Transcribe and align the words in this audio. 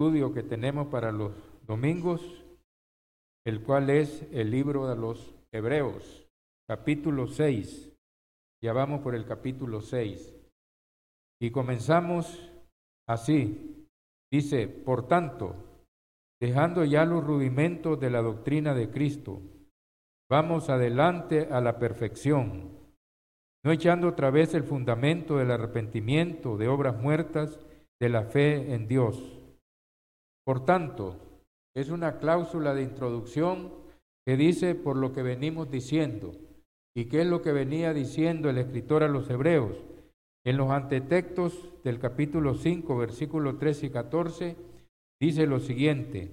estudio 0.00 0.32
que 0.32 0.44
tenemos 0.44 0.86
para 0.86 1.10
los 1.10 1.32
domingos, 1.66 2.22
el 3.44 3.64
cual 3.64 3.90
es 3.90 4.28
el 4.30 4.48
libro 4.48 4.86
de 4.86 4.94
los 4.94 5.34
Hebreos, 5.50 6.24
capítulo 6.68 7.26
6. 7.26 7.90
Ya 8.62 8.72
vamos 8.72 9.00
por 9.00 9.16
el 9.16 9.26
capítulo 9.26 9.80
6. 9.80 10.36
Y 11.42 11.50
comenzamos 11.50 12.48
así. 13.08 13.88
Dice, 14.30 14.68
por 14.68 15.08
tanto, 15.08 15.56
dejando 16.40 16.84
ya 16.84 17.04
los 17.04 17.24
rudimentos 17.24 17.98
de 17.98 18.10
la 18.10 18.22
doctrina 18.22 18.74
de 18.74 18.90
Cristo, 18.90 19.42
vamos 20.30 20.70
adelante 20.70 21.48
a 21.50 21.60
la 21.60 21.80
perfección, 21.80 22.70
no 23.64 23.72
echando 23.72 24.06
otra 24.06 24.30
vez 24.30 24.54
el 24.54 24.62
fundamento 24.62 25.38
del 25.38 25.50
arrepentimiento 25.50 26.56
de 26.56 26.68
obras 26.68 26.96
muertas 27.02 27.58
de 28.00 28.08
la 28.10 28.22
fe 28.22 28.72
en 28.72 28.86
Dios 28.86 29.37
por 30.48 30.64
tanto, 30.64 31.14
es 31.76 31.90
una 31.90 32.16
cláusula 32.20 32.72
de 32.72 32.80
introducción 32.82 33.70
que 34.26 34.38
dice 34.38 34.74
por 34.74 34.96
lo 34.96 35.12
que 35.12 35.20
venimos 35.22 35.70
diciendo. 35.70 36.32
¿Y 36.96 37.04
qué 37.04 37.20
es 37.20 37.26
lo 37.26 37.42
que 37.42 37.52
venía 37.52 37.92
diciendo 37.92 38.48
el 38.48 38.56
escritor 38.56 39.02
a 39.02 39.08
los 39.08 39.28
hebreos? 39.28 39.76
En 40.46 40.56
los 40.56 40.70
antetextos 40.70 41.74
del 41.84 41.98
capítulo 41.98 42.54
5, 42.54 42.96
versículos 42.96 43.58
13 43.58 43.86
y 43.88 43.90
14, 43.90 44.56
dice 45.20 45.46
lo 45.46 45.60
siguiente, 45.60 46.30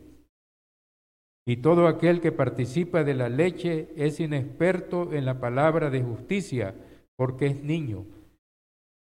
y 1.45 1.57
todo 1.57 1.89
aquel 1.89 2.21
que 2.21 2.31
participa 2.31 3.03
de 3.03 3.15
la 3.15 3.27
leche 3.27 3.89
es 3.97 4.21
inexperto 4.21 5.11
en 5.11 5.25
la 5.25 5.41
palabra 5.41 5.89
de 5.89 6.01
justicia, 6.01 6.73
porque 7.17 7.47
es 7.47 7.61
niño. 7.61 8.05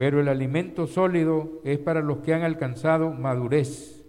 Pero 0.00 0.20
el 0.20 0.26
alimento 0.26 0.88
sólido 0.88 1.60
es 1.62 1.78
para 1.78 2.00
los 2.00 2.18
que 2.18 2.34
han 2.34 2.42
alcanzado 2.42 3.12
madurez 3.12 4.02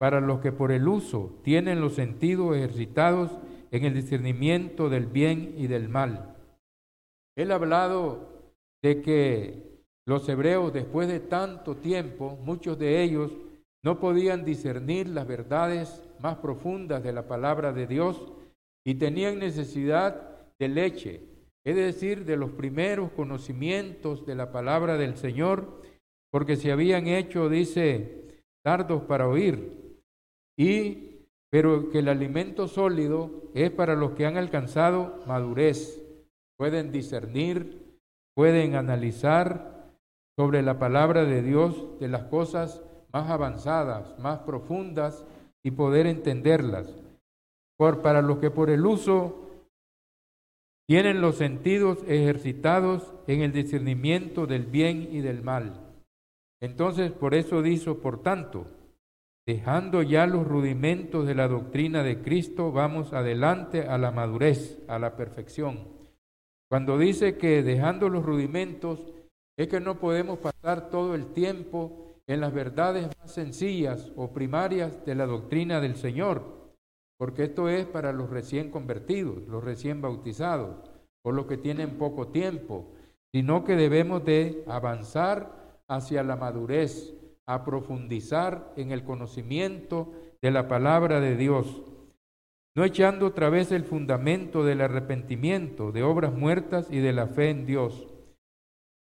para 0.00 0.22
los 0.22 0.40
que 0.40 0.50
por 0.50 0.72
el 0.72 0.88
uso 0.88 1.38
tienen 1.44 1.82
los 1.82 1.94
sentidos 1.94 2.56
ejercitados 2.56 3.30
en 3.70 3.84
el 3.84 3.92
discernimiento 3.92 4.88
del 4.88 5.06
bien 5.06 5.54
y 5.58 5.66
del 5.66 5.90
mal. 5.90 6.36
Él 7.36 7.52
ha 7.52 7.56
hablado 7.56 8.30
de 8.82 9.02
que 9.02 9.82
los 10.06 10.26
hebreos 10.26 10.72
después 10.72 11.06
de 11.06 11.20
tanto 11.20 11.76
tiempo, 11.76 12.38
muchos 12.42 12.78
de 12.78 13.02
ellos 13.02 13.30
no 13.84 14.00
podían 14.00 14.46
discernir 14.46 15.06
las 15.06 15.26
verdades 15.26 16.02
más 16.18 16.38
profundas 16.38 17.02
de 17.02 17.12
la 17.12 17.28
palabra 17.28 17.74
de 17.74 17.86
Dios 17.86 18.32
y 18.86 18.94
tenían 18.94 19.38
necesidad 19.38 20.48
de 20.58 20.68
leche, 20.68 21.20
es 21.62 21.76
decir, 21.76 22.24
de 22.24 22.38
los 22.38 22.50
primeros 22.52 23.12
conocimientos 23.12 24.24
de 24.24 24.34
la 24.34 24.50
palabra 24.50 24.96
del 24.96 25.18
Señor, 25.18 25.82
porque 26.32 26.56
se 26.56 26.72
habían 26.72 27.06
hecho, 27.06 27.50
dice, 27.50 28.24
tardos 28.62 29.02
para 29.02 29.28
oír, 29.28 29.79
y 30.56 31.10
pero 31.50 31.90
que 31.90 31.98
el 31.98 32.08
alimento 32.08 32.68
sólido 32.68 33.50
es 33.54 33.70
para 33.70 33.96
los 33.96 34.12
que 34.12 34.24
han 34.24 34.36
alcanzado 34.36 35.20
madurez, 35.26 36.00
pueden 36.56 36.92
discernir, 36.92 37.98
pueden 38.36 38.76
analizar 38.76 39.90
sobre 40.38 40.62
la 40.62 40.78
palabra 40.78 41.24
de 41.24 41.42
Dios 41.42 41.98
de 41.98 42.08
las 42.08 42.24
cosas 42.24 42.82
más 43.12 43.28
avanzadas, 43.30 44.16
más 44.20 44.40
profundas 44.40 45.26
y 45.64 45.72
poder 45.72 46.06
entenderlas. 46.06 46.88
Por, 47.76 48.00
para 48.00 48.22
los 48.22 48.38
que 48.38 48.50
por 48.50 48.70
el 48.70 48.86
uso 48.86 49.48
tienen 50.86 51.20
los 51.20 51.36
sentidos 51.36 51.98
ejercitados 52.06 53.12
en 53.26 53.42
el 53.42 53.52
discernimiento 53.52 54.46
del 54.46 54.66
bien 54.66 55.08
y 55.10 55.20
del 55.20 55.42
mal. 55.42 55.80
Entonces, 56.60 57.10
por 57.10 57.34
eso 57.34 57.62
dice, 57.62 57.94
por 57.94 58.22
tanto, 58.22 58.66
Dejando 59.46 60.02
ya 60.02 60.26
los 60.26 60.46
rudimentos 60.46 61.26
de 61.26 61.34
la 61.34 61.48
doctrina 61.48 62.02
de 62.02 62.22
Cristo, 62.22 62.72
vamos 62.72 63.12
adelante 63.12 63.82
a 63.88 63.98
la 63.98 64.10
madurez, 64.10 64.82
a 64.86 64.98
la 64.98 65.16
perfección. 65.16 65.88
Cuando 66.70 66.98
dice 66.98 67.36
que 67.36 67.62
dejando 67.62 68.08
los 68.08 68.24
rudimentos, 68.24 69.00
es 69.58 69.68
que 69.68 69.80
no 69.80 69.98
podemos 69.98 70.38
pasar 70.38 70.90
todo 70.90 71.14
el 71.14 71.32
tiempo 71.32 72.14
en 72.26 72.40
las 72.40 72.52
verdades 72.52 73.08
más 73.18 73.32
sencillas 73.32 74.12
o 74.14 74.32
primarias 74.32 75.04
de 75.04 75.16
la 75.16 75.26
doctrina 75.26 75.80
del 75.80 75.96
Señor, 75.96 76.60
porque 77.18 77.44
esto 77.44 77.68
es 77.68 77.86
para 77.86 78.12
los 78.12 78.30
recién 78.30 78.70
convertidos, 78.70 79.48
los 79.48 79.64
recién 79.64 80.00
bautizados, 80.00 80.76
o 81.22 81.32
los 81.32 81.46
que 81.46 81.56
tienen 81.56 81.98
poco 81.98 82.28
tiempo, 82.28 82.92
sino 83.32 83.64
que 83.64 83.74
debemos 83.74 84.24
de 84.24 84.64
avanzar 84.66 85.82
hacia 85.88 86.22
la 86.22 86.36
madurez, 86.36 87.12
a 87.50 87.64
profundizar 87.64 88.72
en 88.76 88.92
el 88.92 89.02
conocimiento 89.02 90.12
de 90.40 90.52
la 90.52 90.68
palabra 90.68 91.18
de 91.18 91.34
Dios, 91.36 91.82
no 92.76 92.84
echando 92.84 93.26
otra 93.26 93.50
vez 93.50 93.72
el 93.72 93.82
fundamento 93.82 94.64
del 94.64 94.80
arrepentimiento, 94.80 95.90
de 95.90 96.04
obras 96.04 96.32
muertas 96.32 96.86
y 96.92 97.00
de 97.00 97.12
la 97.12 97.26
fe 97.26 97.50
en 97.50 97.66
Dios. 97.66 98.06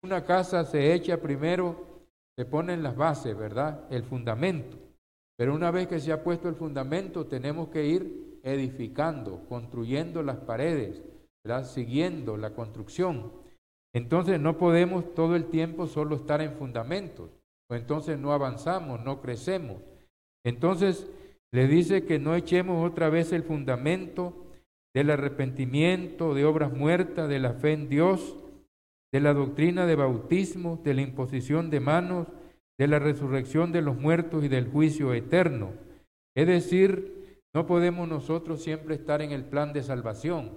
Una 0.02 0.24
casa 0.24 0.64
se 0.64 0.94
echa 0.94 1.20
primero, 1.20 2.06
se 2.38 2.46
ponen 2.46 2.82
las 2.82 2.96
bases, 2.96 3.36
¿verdad? 3.36 3.84
El 3.90 4.02
fundamento. 4.02 4.78
Pero 5.36 5.54
una 5.54 5.70
vez 5.70 5.86
que 5.86 6.00
se 6.00 6.10
ha 6.10 6.24
puesto 6.24 6.48
el 6.48 6.54
fundamento, 6.54 7.26
tenemos 7.26 7.68
que 7.68 7.84
ir 7.84 8.40
edificando, 8.42 9.44
construyendo 9.46 10.22
las 10.22 10.38
paredes, 10.38 11.02
¿verdad? 11.44 11.66
siguiendo 11.66 12.38
la 12.38 12.54
construcción. 12.54 13.30
Entonces 13.94 14.40
no 14.40 14.56
podemos 14.56 15.12
todo 15.14 15.36
el 15.36 15.50
tiempo 15.50 15.86
solo 15.86 16.16
estar 16.16 16.40
en 16.40 16.54
fundamentos 16.54 17.37
entonces 17.76 18.18
no 18.18 18.32
avanzamos, 18.32 19.04
no 19.04 19.20
crecemos. 19.20 19.82
Entonces 20.44 21.10
le 21.52 21.66
dice 21.66 22.04
que 22.04 22.18
no 22.18 22.34
echemos 22.34 22.88
otra 22.88 23.08
vez 23.10 23.32
el 23.32 23.42
fundamento 23.42 24.46
del 24.94 25.10
arrepentimiento, 25.10 26.34
de 26.34 26.44
obras 26.44 26.72
muertas, 26.72 27.28
de 27.28 27.38
la 27.38 27.52
fe 27.54 27.72
en 27.72 27.88
Dios, 27.88 28.36
de 29.12 29.20
la 29.20 29.34
doctrina 29.34 29.86
de 29.86 29.96
bautismo, 29.96 30.80
de 30.82 30.94
la 30.94 31.02
imposición 31.02 31.70
de 31.70 31.80
manos, 31.80 32.28
de 32.78 32.86
la 32.86 32.98
resurrección 32.98 33.72
de 33.72 33.82
los 33.82 33.96
muertos 33.96 34.44
y 34.44 34.48
del 34.48 34.68
juicio 34.68 35.12
eterno. 35.14 35.72
Es 36.36 36.46
decir, 36.46 37.42
no 37.54 37.66
podemos 37.66 38.08
nosotros 38.08 38.62
siempre 38.62 38.94
estar 38.94 39.22
en 39.22 39.32
el 39.32 39.44
plan 39.44 39.72
de 39.72 39.82
salvación, 39.82 40.52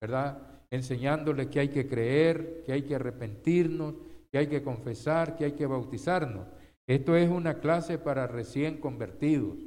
¿verdad? 0.00 0.62
Enseñándole 0.70 1.48
que 1.48 1.60
hay 1.60 1.68
que 1.68 1.88
creer, 1.88 2.62
que 2.64 2.72
hay 2.72 2.82
que 2.82 2.94
arrepentirnos, 2.94 3.94
que 4.30 4.38
hay 4.38 4.46
que 4.46 4.62
confesar, 4.62 5.36
que 5.36 5.46
hay 5.46 5.52
que 5.52 5.66
bautizarnos. 5.66 6.46
Esto 6.86 7.16
es 7.16 7.28
una 7.28 7.60
clase 7.60 7.98
para 7.98 8.26
recién 8.26 8.78
convertidos, 8.78 9.58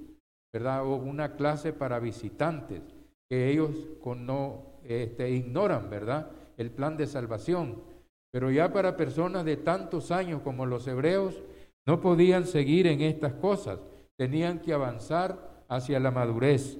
¿verdad? 0.53 0.85
O 0.85 0.95
una 0.95 1.35
clase 1.35 1.73
para 1.73 1.99
visitantes, 1.99 2.81
que 3.29 3.49
ellos 3.49 3.71
con 4.01 4.25
no 4.25 4.79
este, 4.83 5.29
ignoran, 5.29 5.89
¿verdad? 5.89 6.31
El 6.57 6.71
plan 6.71 6.97
de 6.97 7.07
salvación. 7.07 7.83
Pero 8.31 8.49
ya 8.49 8.71
para 8.73 8.97
personas 8.97 9.45
de 9.45 9.57
tantos 9.57 10.11
años 10.11 10.41
como 10.41 10.65
los 10.65 10.87
hebreos, 10.87 11.41
no 11.85 12.01
podían 12.01 12.45
seguir 12.45 12.87
en 12.87 13.01
estas 13.01 13.33
cosas, 13.33 13.79
tenían 14.17 14.59
que 14.59 14.73
avanzar 14.73 15.63
hacia 15.67 15.99
la 15.99 16.11
madurez. 16.11 16.79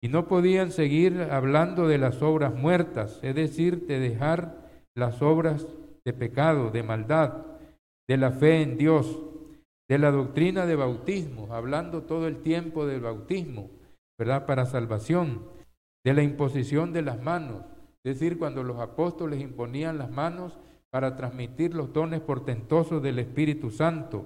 Y 0.00 0.08
no 0.08 0.28
podían 0.28 0.70
seguir 0.70 1.28
hablando 1.30 1.88
de 1.88 1.98
las 1.98 2.22
obras 2.22 2.54
muertas, 2.54 3.18
es 3.22 3.34
decir, 3.34 3.86
de 3.86 3.98
dejar 3.98 4.68
las 4.94 5.22
obras 5.22 5.66
de 6.08 6.14
pecado, 6.14 6.70
de 6.70 6.82
maldad, 6.82 7.34
de 8.08 8.16
la 8.16 8.30
fe 8.30 8.62
en 8.62 8.78
Dios, 8.78 9.20
de 9.90 9.98
la 9.98 10.10
doctrina 10.10 10.64
de 10.64 10.74
bautismo, 10.74 11.52
hablando 11.52 12.04
todo 12.04 12.26
el 12.26 12.38
tiempo 12.38 12.86
del 12.86 13.02
bautismo, 13.02 13.68
¿verdad? 14.18 14.46
Para 14.46 14.64
salvación, 14.64 15.42
de 16.06 16.14
la 16.14 16.22
imposición 16.22 16.94
de 16.94 17.02
las 17.02 17.22
manos, 17.22 17.62
es 18.02 18.18
decir, 18.18 18.38
cuando 18.38 18.62
los 18.62 18.78
apóstoles 18.78 19.38
imponían 19.42 19.98
las 19.98 20.10
manos 20.10 20.58
para 20.88 21.14
transmitir 21.14 21.74
los 21.74 21.92
dones 21.92 22.22
portentosos 22.22 23.02
del 23.02 23.18
Espíritu 23.18 23.70
Santo, 23.70 24.24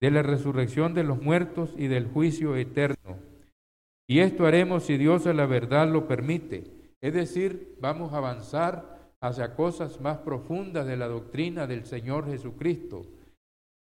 de 0.00 0.10
la 0.10 0.24
resurrección 0.24 0.92
de 0.92 1.04
los 1.04 1.22
muertos 1.22 1.72
y 1.78 1.86
del 1.86 2.08
juicio 2.08 2.56
eterno. 2.56 3.16
Y 4.08 4.18
esto 4.18 4.44
haremos 4.44 4.82
si 4.82 4.96
Dios 4.96 5.28
a 5.28 5.32
la 5.34 5.46
verdad 5.46 5.86
lo 5.86 6.08
permite. 6.08 6.64
Es 7.00 7.14
decir, 7.14 7.76
vamos 7.80 8.12
a 8.12 8.16
avanzar 8.16 8.91
hacia 9.22 9.54
cosas 9.54 10.00
más 10.00 10.18
profundas 10.18 10.86
de 10.86 10.96
la 10.96 11.06
doctrina 11.06 11.66
del 11.66 11.86
Señor 11.86 12.26
Jesucristo. 12.26 13.06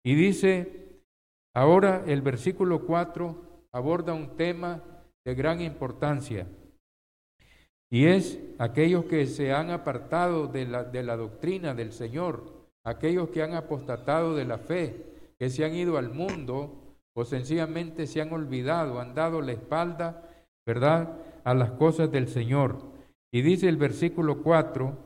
Y 0.04 0.14
dice, 0.14 1.02
ahora 1.54 2.02
el 2.06 2.22
versículo 2.22 2.86
4 2.86 3.68
aborda 3.72 4.14
un 4.14 4.36
tema 4.36 4.82
de 5.24 5.34
gran 5.34 5.60
importancia, 5.60 6.46
y 7.90 8.06
es 8.06 8.40
aquellos 8.58 9.04
que 9.04 9.26
se 9.26 9.52
han 9.52 9.70
apartado 9.70 10.48
de 10.48 10.66
la, 10.66 10.84
de 10.84 11.02
la 11.02 11.16
doctrina 11.16 11.74
del 11.74 11.92
Señor, 11.92 12.66
aquellos 12.84 13.28
que 13.28 13.42
han 13.42 13.54
apostatado 13.54 14.34
de 14.34 14.44
la 14.44 14.58
fe, 14.58 15.04
que 15.38 15.50
se 15.50 15.64
han 15.64 15.74
ido 15.74 15.98
al 15.98 16.10
mundo 16.10 16.96
o 17.14 17.24
sencillamente 17.24 18.06
se 18.06 18.20
han 18.20 18.32
olvidado, 18.32 19.00
han 19.00 19.14
dado 19.14 19.40
la 19.40 19.52
espalda, 19.52 20.28
¿verdad?, 20.66 21.16
a 21.44 21.54
las 21.54 21.70
cosas 21.72 22.10
del 22.10 22.28
Señor. 22.28 22.78
Y 23.32 23.42
dice 23.42 23.68
el 23.68 23.76
versículo 23.76 24.42
4, 24.42 25.05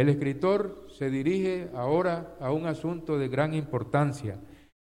El 0.00 0.08
escritor 0.08 0.86
se 0.88 1.10
dirige 1.10 1.68
ahora 1.74 2.34
a 2.40 2.52
un 2.52 2.64
asunto 2.64 3.18
de 3.18 3.28
gran 3.28 3.52
importancia. 3.52 4.40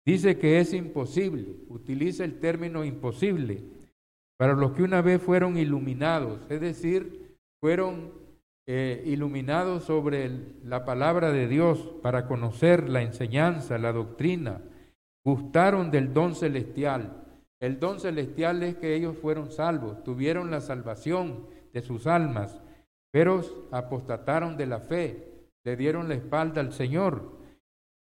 Dice 0.05 0.37
que 0.37 0.61
es 0.61 0.75
imposible, 0.75 1.47
utiliza 1.71 2.27
el 2.27 2.39
término 2.41 2.85
imposible, 2.85 3.65
para 4.37 4.53
los 4.53 4.73
que 4.73 4.83
una 4.83 5.01
vez 5.01 5.23
fueron 5.23 5.57
iluminados, 5.57 6.43
es 6.51 6.61
decir, 6.61 7.39
fueron 7.59 8.13
eh, 8.67 9.03
iluminados 9.07 9.85
sobre 9.85 10.31
la 10.63 10.85
palabra 10.85 11.33
de 11.33 11.49
Dios 11.49 11.91
para 12.03 12.27
conocer 12.27 12.91
la 12.91 13.01
enseñanza, 13.01 13.79
la 13.79 13.95
doctrina, 13.95 14.61
gustaron 15.25 15.91
del 15.91 16.13
don 16.13 16.35
celestial. 16.35 17.25
El 17.63 17.81
don 17.81 17.99
celestial 17.99 18.63
es 18.63 18.77
que 18.77 18.95
ellos 18.95 19.17
fueron 19.17 19.53
salvos, 19.53 20.05
tuvieron 20.05 20.51
la 20.51 20.61
salvación 20.61 21.47
de 21.73 21.81
sus 21.81 22.07
almas, 22.07 22.61
pero 23.11 23.69
apostataron 23.71 24.57
de 24.57 24.67
la 24.67 24.81
fe, 24.81 25.29
le 25.65 25.77
dieron 25.77 26.09
la 26.09 26.15
espalda 26.15 26.61
al 26.61 26.73
Señor. 26.73 27.39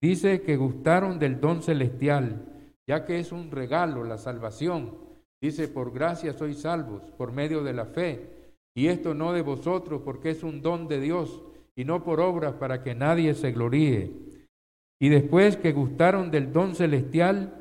Dice 0.00 0.42
que 0.42 0.56
gustaron 0.56 1.18
del 1.18 1.40
don 1.40 1.62
celestial, 1.62 2.44
ya 2.86 3.04
que 3.04 3.18
es 3.18 3.32
un 3.32 3.50
regalo 3.50 4.04
la 4.04 4.18
salvación. 4.18 4.96
Dice, 5.40 5.68
por 5.68 5.92
gracia 5.92 6.32
sois 6.32 6.60
salvos, 6.60 7.02
por 7.16 7.32
medio 7.32 7.62
de 7.62 7.72
la 7.72 7.86
fe. 7.86 8.30
Y 8.74 8.88
esto 8.88 9.14
no 9.14 9.32
de 9.32 9.42
vosotros, 9.42 10.02
porque 10.04 10.30
es 10.30 10.42
un 10.42 10.62
don 10.62 10.88
de 10.88 11.00
Dios, 11.00 11.42
y 11.76 11.84
no 11.84 12.02
por 12.02 12.20
obras 12.20 12.54
para 12.54 12.82
que 12.82 12.94
nadie 12.94 13.34
se 13.34 13.52
gloríe. 13.52 14.12
Y 15.00 15.08
después 15.08 15.56
que 15.56 15.72
gustaron 15.72 16.30
del 16.30 16.52
don 16.52 16.74
celestial, 16.74 17.54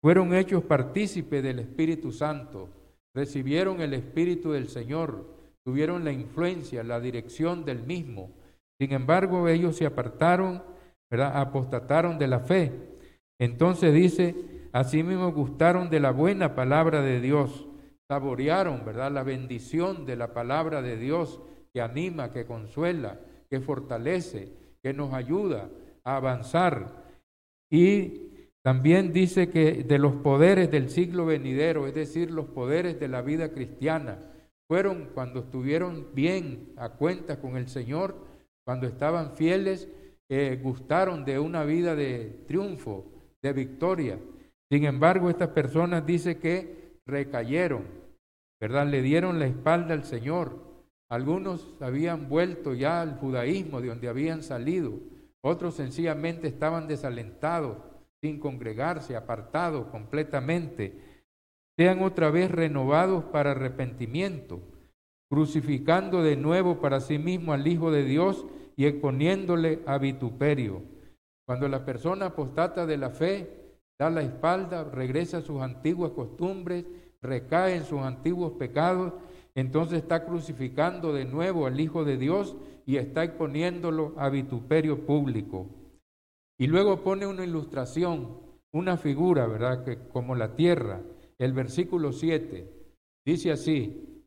fueron 0.00 0.34
hechos 0.34 0.62
partícipes 0.64 1.42
del 1.42 1.60
Espíritu 1.60 2.12
Santo, 2.12 2.68
recibieron 3.14 3.80
el 3.80 3.94
Espíritu 3.94 4.52
del 4.52 4.68
Señor, 4.68 5.33
tuvieron 5.64 6.04
la 6.04 6.12
influencia, 6.12 6.84
la 6.84 7.00
dirección 7.00 7.64
del 7.64 7.82
mismo. 7.82 8.30
Sin 8.78 8.92
embargo, 8.92 9.48
ellos 9.48 9.76
se 9.76 9.86
apartaron, 9.86 10.62
¿verdad? 11.10 11.40
apostataron 11.40 12.18
de 12.18 12.28
la 12.28 12.40
fe. 12.40 12.72
Entonces 13.40 13.94
dice, 13.94 14.34
asimismo 14.72 15.32
gustaron 15.32 15.90
de 15.90 16.00
la 16.00 16.10
buena 16.10 16.54
palabra 16.54 17.00
de 17.00 17.20
Dios, 17.20 17.66
saborearon, 18.08 18.84
¿verdad? 18.84 19.10
La 19.10 19.22
bendición 19.22 20.06
de 20.06 20.16
la 20.16 20.34
palabra 20.34 20.82
de 20.82 20.96
Dios 20.96 21.40
que 21.72 21.80
anima, 21.80 22.32
que 22.32 22.46
consuela, 22.46 23.18
que 23.50 23.60
fortalece, 23.60 24.52
que 24.82 24.92
nos 24.92 25.14
ayuda 25.14 25.70
a 26.04 26.16
avanzar. 26.16 27.04
Y 27.70 28.30
también 28.62 29.12
dice 29.12 29.50
que 29.50 29.82
de 29.82 29.98
los 29.98 30.14
poderes 30.14 30.70
del 30.70 30.90
siglo 30.90 31.26
venidero, 31.26 31.86
es 31.86 31.94
decir, 31.94 32.30
los 32.30 32.46
poderes 32.46 33.00
de 33.00 33.08
la 33.08 33.22
vida 33.22 33.50
cristiana, 33.50 34.18
fueron 34.74 35.10
cuando 35.14 35.38
estuvieron 35.38 36.08
bien 36.14 36.72
a 36.76 36.88
cuenta 36.88 37.38
con 37.38 37.56
el 37.56 37.68
Señor, 37.68 38.16
cuando 38.64 38.88
estaban 38.88 39.36
fieles, 39.36 39.88
eh, 40.28 40.58
gustaron 40.60 41.24
de 41.24 41.38
una 41.38 41.62
vida 41.62 41.94
de 41.94 42.42
triunfo, 42.48 43.06
de 43.40 43.52
victoria. 43.52 44.18
Sin 44.68 44.84
embargo, 44.84 45.30
estas 45.30 45.50
personas 45.50 46.04
dice 46.04 46.38
que 46.38 46.98
recayeron, 47.06 47.84
¿verdad? 48.60 48.88
Le 48.88 49.00
dieron 49.00 49.38
la 49.38 49.46
espalda 49.46 49.94
al 49.94 50.02
Señor. 50.02 50.58
Algunos 51.08 51.76
habían 51.80 52.28
vuelto 52.28 52.74
ya 52.74 53.00
al 53.00 53.16
judaísmo 53.18 53.80
de 53.80 53.90
donde 53.90 54.08
habían 54.08 54.42
salido, 54.42 54.98
otros 55.40 55.76
sencillamente 55.76 56.48
estaban 56.48 56.88
desalentados 56.88 57.76
sin 58.20 58.40
congregarse, 58.40 59.14
apartados 59.14 59.86
completamente, 59.86 60.98
sean 61.76 62.02
otra 62.02 62.30
vez 62.30 62.50
renovados 62.50 63.24
para 63.24 63.52
arrepentimiento, 63.52 64.60
crucificando 65.30 66.22
de 66.22 66.36
nuevo 66.36 66.80
para 66.80 67.00
sí 67.00 67.18
mismo 67.18 67.52
al 67.52 67.66
Hijo 67.66 67.90
de 67.90 68.04
Dios 68.04 68.46
y 68.76 68.86
exponiéndole 68.86 69.80
a 69.86 69.98
vituperio. 69.98 70.82
Cuando 71.46 71.68
la 71.68 71.84
persona 71.84 72.26
apostata 72.26 72.86
de 72.86 72.96
la 72.96 73.10
fe, 73.10 73.64
da 73.98 74.10
la 74.10 74.22
espalda, 74.22 74.84
regresa 74.84 75.38
a 75.38 75.42
sus 75.42 75.60
antiguas 75.60 76.12
costumbres, 76.12 76.84
recae 77.22 77.76
en 77.76 77.84
sus 77.84 78.00
antiguos 78.00 78.52
pecados, 78.52 79.12
entonces 79.54 80.02
está 80.02 80.24
crucificando 80.24 81.12
de 81.12 81.24
nuevo 81.24 81.66
al 81.66 81.78
Hijo 81.80 82.04
de 82.04 82.16
Dios 82.16 82.56
y 82.86 82.96
está 82.96 83.24
exponiéndolo 83.24 84.14
a 84.16 84.28
vituperio 84.28 85.06
público. 85.06 85.66
Y 86.58 86.66
luego 86.66 87.02
pone 87.02 87.26
una 87.26 87.44
ilustración, 87.44 88.40
una 88.72 88.96
figura, 88.96 89.46
¿verdad? 89.46 89.84
Que 89.84 89.98
como 90.08 90.34
la 90.34 90.54
tierra, 90.54 91.00
el 91.44 91.52
versículo 91.52 92.12
7, 92.12 92.68
dice 93.24 93.52
así, 93.52 94.24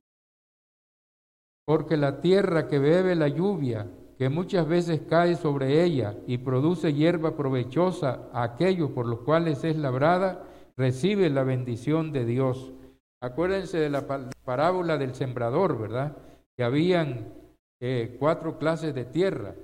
porque 1.66 1.98
la 1.98 2.22
tierra 2.22 2.68
que 2.68 2.80
bebe 2.80 3.16
la 3.16 3.28
lluvia, 3.28 3.88
que 4.18 4.30
muchas 4.30 4.68
veces 4.68 5.02
cae 5.10 5.36
sobre 5.36 5.84
ella 5.84 6.16
y 6.26 6.38
produce 6.38 6.94
hierba 6.94 7.36
provechosa 7.36 8.30
a 8.32 8.44
aquellos 8.44 8.92
por 8.92 9.06
los 9.06 9.20
cuales 9.22 9.64
es 9.64 9.76
labrada, 9.76 10.44
recibe 10.78 11.30
la 11.30 11.44
bendición 11.44 12.12
de 12.12 12.26
Dios. 12.26 12.74
Acuérdense 13.22 13.80
de 13.80 13.90
la 13.90 14.06
parábola 14.46 14.98
del 14.98 15.14
sembrador, 15.14 15.78
¿verdad? 15.78 16.18
Que 16.56 16.64
habían 16.64 17.34
eh, 17.82 18.16
cuatro 18.20 18.58
clases 18.58 18.96
de 18.96 19.06
tierra. 19.06 19.56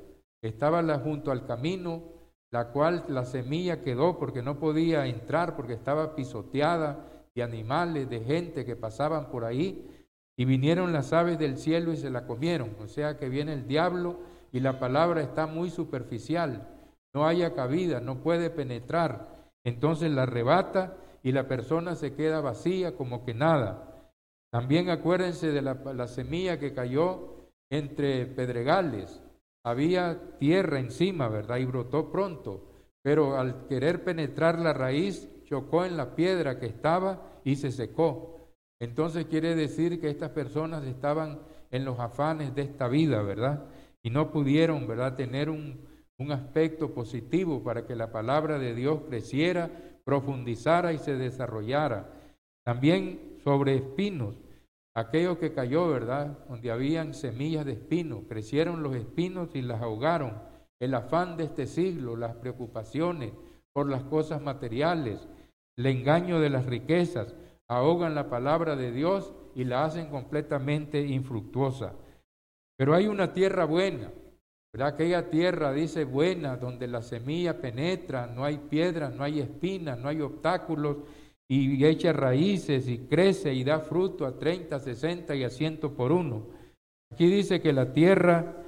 Estaba 0.44 0.82
la 0.82 1.00
junto 1.00 1.32
al 1.32 1.46
camino, 1.46 2.04
la 2.52 2.72
cual 2.72 3.06
la 3.08 3.26
semilla 3.26 3.82
quedó 3.82 4.20
porque 4.20 4.42
no 4.42 4.60
podía 4.60 5.08
entrar, 5.08 5.56
porque 5.56 5.74
estaba 5.74 6.16
pisoteada 6.16 7.13
de 7.36 7.44
animales, 7.44 8.10
de 8.10 8.22
gente 8.22 8.66
que 8.66 8.76
pasaban 8.76 9.30
por 9.30 9.46
ahí, 9.46 9.88
y 10.36 10.46
vinieron 10.46 10.94
las 10.94 11.14
aves 11.14 11.38
del 11.38 11.58
cielo 11.58 11.94
y 11.94 11.98
se 11.98 12.10
la 12.10 12.26
comieron. 12.26 12.76
O 12.80 12.88
sea 12.88 13.18
que 13.18 13.30
viene 13.30 13.54
el 13.54 13.68
diablo 13.68 14.20
y 14.52 14.60
la 14.60 14.80
palabra 14.80 15.22
está 15.22 15.46
muy 15.46 15.70
superficial, 15.70 16.68
no 17.14 17.28
haya 17.28 17.54
cabida, 17.54 18.00
no 18.00 18.22
puede 18.22 18.50
penetrar. 18.50 19.52
Entonces 19.64 20.12
la 20.12 20.24
arrebata 20.24 20.98
y 21.22 21.32
la 21.32 21.48
persona 21.48 21.96
se 21.96 22.14
queda 22.14 22.42
vacía 22.42 22.96
como 22.96 23.24
que 23.24 23.34
nada. 23.34 24.12
También 24.52 24.90
acuérdense 24.90 25.52
de 25.52 25.62
la, 25.62 25.76
la 25.94 26.08
semilla 26.08 26.60
que 26.60 26.74
cayó 26.74 27.50
entre 27.70 28.26
pedregales 28.26 29.24
había 29.64 30.38
tierra 30.38 30.80
encima, 30.80 31.30
¿verdad? 31.30 31.58
Y 31.58 31.66
brotó 31.66 32.12
pronto, 32.12 32.68
pero 33.02 33.38
al 33.38 33.66
querer 33.68 34.04
penetrar 34.04 34.60
la 34.60 34.74
raíz, 34.74 35.30
chocó 35.46 35.86
en 35.86 35.98
la 35.98 36.16
piedra 36.16 36.60
que 36.60 36.66
estaba 36.66 37.22
y 37.44 37.56
se 37.56 37.72
secó. 37.72 38.50
Entonces 38.80 39.26
quiere 39.26 39.56
decir 39.56 40.02
que 40.02 40.10
estas 40.10 40.32
personas 40.32 40.84
estaban 40.86 41.40
en 41.72 41.86
los 41.86 42.00
afanes 42.00 42.54
de 42.56 42.64
esta 42.64 42.88
vida, 42.88 43.22
¿verdad? 43.22 43.66
Y 44.02 44.10
no 44.10 44.32
pudieron, 44.32 44.88
¿verdad?, 44.88 45.16
tener 45.16 45.50
un, 45.50 45.88
un 46.18 46.32
aspecto 46.32 46.94
positivo 46.94 47.64
para 47.64 47.86
que 47.86 47.96
la 47.96 48.12
palabra 48.12 48.60
de 48.60 48.76
Dios 48.76 49.02
creciera, 49.08 49.70
profundizara 50.04 50.94
y 50.94 50.98
se 50.98 51.16
desarrollara. 51.16 52.10
También 52.64 53.38
sobre 53.44 53.76
espinos. 53.76 54.36
Aquello 54.96 55.40
que 55.40 55.54
cayó, 55.54 55.90
¿verdad? 55.90 56.38
Donde 56.48 56.72
habían 56.72 57.14
semillas 57.14 57.66
de 57.66 57.74
espino, 57.74 58.24
crecieron 58.28 58.84
los 58.84 58.96
espinos 58.96 59.50
y 59.56 59.62
las 59.62 59.82
ahogaron. 59.82 60.40
El 60.80 60.94
afán 60.94 61.38
de 61.38 61.46
este 61.46 61.66
siglo, 61.66 62.16
las 62.16 62.36
preocupaciones 62.36 63.32
por 63.74 63.90
las 63.90 64.04
cosas 64.04 64.42
materiales, 64.42 65.28
el 65.78 65.88
engaño 65.88 66.40
de 66.40 66.50
las 66.50 66.66
riquezas, 66.66 67.36
ahogan 67.68 68.16
la 68.16 68.30
palabra 68.30 68.76
de 68.76 68.92
Dios 68.92 69.34
y 69.56 69.64
la 69.64 69.86
hacen 69.86 70.10
completamente 70.10 71.02
infructuosa. 71.02 71.94
Pero 72.78 72.94
hay 72.94 73.08
una 73.08 73.34
tierra 73.34 73.66
buena, 73.66 74.12
¿verdad? 74.72 74.90
Aquella 74.90 75.30
tierra, 75.30 75.74
dice, 75.74 76.06
buena, 76.06 76.58
donde 76.58 76.88
la 76.88 77.02
semilla 77.02 77.60
penetra, 77.60 78.28
no 78.28 78.44
hay 78.44 78.58
piedras, 78.58 79.14
no 79.16 79.24
hay 79.24 79.40
espinas, 79.40 80.00
no 80.00 80.10
hay 80.10 80.22
obstáculos, 80.22 80.98
y 81.48 81.86
echa 81.86 82.14
raíces 82.14 82.88
y 82.88 83.00
crece 83.00 83.54
y 83.54 83.64
da 83.64 83.80
fruto 83.80 84.26
a 84.26 84.40
30, 84.40 84.80
60 84.80 85.36
y 85.36 85.44
a 85.44 85.50
100 85.50 85.78
por 85.96 86.12
uno. 86.12 86.48
Aquí 87.12 87.28
dice 87.28 87.62
que 87.62 87.74
la 87.74 87.94
tierra 87.94 88.63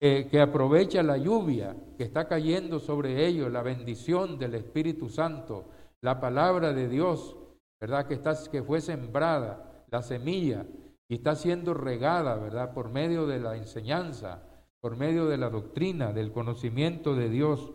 que 0.00 0.40
aprovecha 0.40 1.02
la 1.02 1.16
lluvia 1.16 1.76
que 1.96 2.04
está 2.04 2.28
cayendo 2.28 2.78
sobre 2.78 3.26
ellos, 3.26 3.50
la 3.50 3.62
bendición 3.62 4.38
del 4.38 4.54
Espíritu 4.54 5.08
Santo, 5.08 5.64
la 6.00 6.20
palabra 6.20 6.72
de 6.72 6.88
Dios, 6.88 7.36
¿verdad? 7.80 8.06
Que, 8.06 8.14
está, 8.14 8.34
que 8.50 8.62
fue 8.62 8.80
sembrada, 8.80 9.84
la 9.90 10.02
semilla, 10.02 10.64
y 11.08 11.16
está 11.16 11.34
siendo 11.34 11.74
regada, 11.74 12.36
¿verdad? 12.36 12.72
Por 12.74 12.90
medio 12.90 13.26
de 13.26 13.40
la 13.40 13.56
enseñanza, 13.56 14.42
por 14.80 14.96
medio 14.96 15.26
de 15.26 15.38
la 15.38 15.50
doctrina, 15.50 16.12
del 16.12 16.30
conocimiento 16.30 17.16
de 17.16 17.28
Dios 17.28 17.72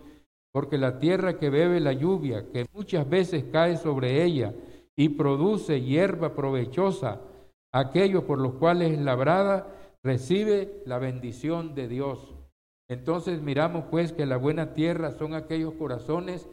porque 0.54 0.78
la 0.78 1.00
tierra 1.00 1.40
que 1.40 1.50
bebe 1.50 1.80
la 1.80 1.94
lluvia, 1.94 2.46
que 2.52 2.68
muchas 2.74 3.10
veces 3.10 3.46
cae 3.52 3.76
sobre 3.76 4.24
ella 4.24 4.54
y 4.96 5.10
produce 5.10 5.82
hierba 5.82 6.36
provechosa, 6.36 7.20
aquello 7.72 8.28
por 8.28 8.38
los 8.38 8.54
cuales 8.54 8.94
es 8.94 9.00
labrada, 9.00 9.66
recibe 10.04 10.84
la 10.86 11.00
bendición 11.00 11.76
de 11.76 11.88
Dios. 11.88 12.36
Entonces 12.90 13.42
miramos 13.42 13.86
pues 13.90 14.12
que 14.12 14.26
la 14.26 14.38
buena 14.38 14.74
tierra 14.74 15.12
son 15.12 15.34
aquellos 15.34 15.74
corazones 15.76 16.48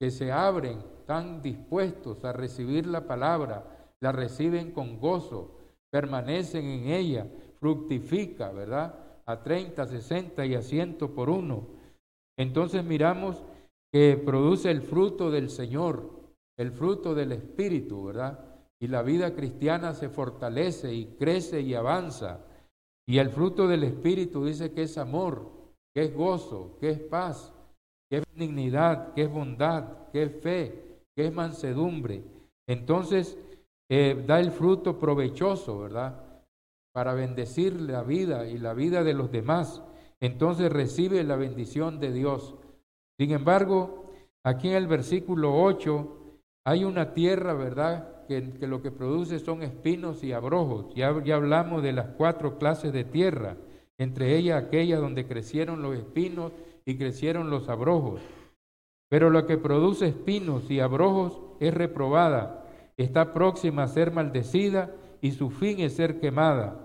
que 0.00 0.10
se 0.10 0.32
abren, 0.32 0.78
tan 1.06 1.42
dispuestos 1.42 2.24
a 2.24 2.32
recibir 2.32 2.86
la 2.86 3.06
palabra, 3.06 3.90
la 4.00 4.10
reciben 4.10 4.72
con 4.72 4.98
gozo, 4.98 5.58
permanecen 5.90 6.64
en 6.64 6.88
ella, 6.88 7.26
fructifica, 7.60 8.50
¿verdad? 8.50 8.94
A 9.26 9.42
30, 9.42 9.86
60 9.86 10.46
y 10.46 10.54
a 10.54 10.62
100 10.62 10.94
por 11.14 11.30
uno. 11.30 11.68
Entonces 12.36 12.84
miramos 12.84 13.42
que 13.92 14.16
produce 14.16 14.70
el 14.70 14.82
fruto 14.82 15.30
del 15.30 15.50
Señor, 15.50 16.10
el 16.56 16.72
fruto 16.72 17.14
del 17.14 17.32
Espíritu, 17.32 18.04
¿verdad? 18.04 18.40
Y 18.80 18.88
la 18.88 19.02
vida 19.02 19.34
cristiana 19.34 19.94
se 19.94 20.08
fortalece 20.08 20.92
y 20.92 21.06
crece 21.18 21.60
y 21.60 21.74
avanza. 21.74 22.40
Y 23.06 23.18
el 23.18 23.30
fruto 23.30 23.68
del 23.68 23.84
Espíritu 23.84 24.44
dice 24.44 24.72
que 24.72 24.82
es 24.82 24.96
amor, 24.96 25.50
que 25.94 26.04
es 26.04 26.14
gozo, 26.14 26.76
que 26.80 26.90
es 26.90 27.00
paz, 27.00 27.52
que 28.10 28.18
es 28.18 28.24
dignidad, 28.34 29.12
que 29.14 29.22
es 29.22 29.30
bondad, 29.30 30.08
que 30.10 30.22
es 30.22 30.42
fe, 30.42 31.00
que 31.14 31.26
es 31.26 31.32
mansedumbre. 31.32 32.24
Entonces, 32.66 33.38
eh, 33.90 34.24
da 34.26 34.40
el 34.40 34.50
fruto 34.50 34.98
provechoso, 34.98 35.78
¿verdad? 35.80 36.42
Para 36.92 37.14
bendecir 37.14 37.80
la 37.80 38.02
vida 38.02 38.46
y 38.46 38.58
la 38.58 38.72
vida 38.72 39.04
de 39.04 39.14
los 39.14 39.30
demás. 39.30 39.82
Entonces 40.20 40.72
recibe 40.72 41.22
la 41.24 41.36
bendición 41.36 42.00
de 42.00 42.12
Dios. 42.12 42.54
Sin 43.18 43.32
embargo, 43.32 44.10
aquí 44.44 44.68
en 44.68 44.76
el 44.76 44.86
versículo 44.86 45.62
8 45.62 46.38
hay 46.66 46.84
una 46.84 47.12
tierra, 47.12 47.52
¿verdad? 47.52 48.13
Que, 48.26 48.40
lo 48.66 48.82
que 48.82 48.90
produce 48.90 49.38
son 49.38 49.62
espinos 49.62 50.24
y 50.24 50.32
abrojos. 50.32 50.94
Ya, 50.94 51.22
ya 51.24 51.36
hablamos 51.36 51.82
de 51.82 51.92
las 51.92 52.08
cuatro 52.16 52.58
clases 52.58 52.92
de 52.92 53.04
tierra, 53.04 53.56
entre 53.98 54.36
ellas 54.36 54.62
aquella 54.62 54.98
donde 54.98 55.26
crecieron 55.26 55.82
los 55.82 55.96
espinos 55.96 56.52
y 56.84 56.96
crecieron 56.96 57.50
los 57.50 57.68
abrojos. 57.68 58.20
Pero 59.08 59.30
lo 59.30 59.46
que 59.46 59.58
produce 59.58 60.08
espinos 60.08 60.70
y 60.70 60.80
abrojos 60.80 61.40
es 61.60 61.72
reprobada, 61.72 62.64
está 62.96 63.32
próxima 63.32 63.84
a 63.84 63.88
ser 63.88 64.12
maldecida 64.12 64.94
y 65.20 65.32
su 65.32 65.50
fin 65.50 65.80
es 65.80 65.94
ser 65.94 66.20
quemada. 66.20 66.84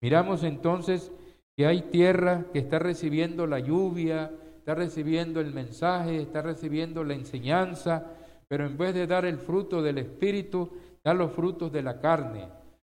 Miramos 0.00 0.42
entonces 0.42 1.12
que 1.56 1.66
hay 1.66 1.82
tierra 1.82 2.46
que 2.52 2.58
está 2.58 2.78
recibiendo 2.78 3.46
la 3.46 3.58
lluvia, 3.58 4.32
está 4.58 4.74
recibiendo 4.74 5.40
el 5.40 5.52
mensaje, 5.52 6.20
está 6.20 6.42
recibiendo 6.42 7.04
la 7.04 7.14
enseñanza, 7.14 8.06
pero 8.52 8.66
en 8.66 8.76
vez 8.76 8.92
de 8.92 9.06
dar 9.06 9.24
el 9.24 9.38
fruto 9.38 9.80
del 9.80 9.96
Espíritu, 9.96 10.68
da 11.02 11.14
los 11.14 11.32
frutos 11.32 11.72
de 11.72 11.80
la 11.80 11.98
carne, 11.98 12.50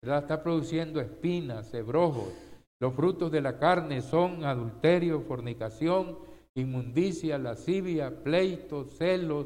Está 0.01 0.41
produciendo 0.41 0.99
espinas, 0.99 1.71
ebrojos. 1.75 2.33
Los 2.81 2.95
frutos 2.95 3.31
de 3.31 3.39
la 3.39 3.59
carne 3.59 4.01
son 4.01 4.45
adulterio, 4.45 5.21
fornicación, 5.21 6.17
inmundicia, 6.55 7.37
lascivia, 7.37 8.23
pleitos, 8.23 8.97
celos, 8.97 9.45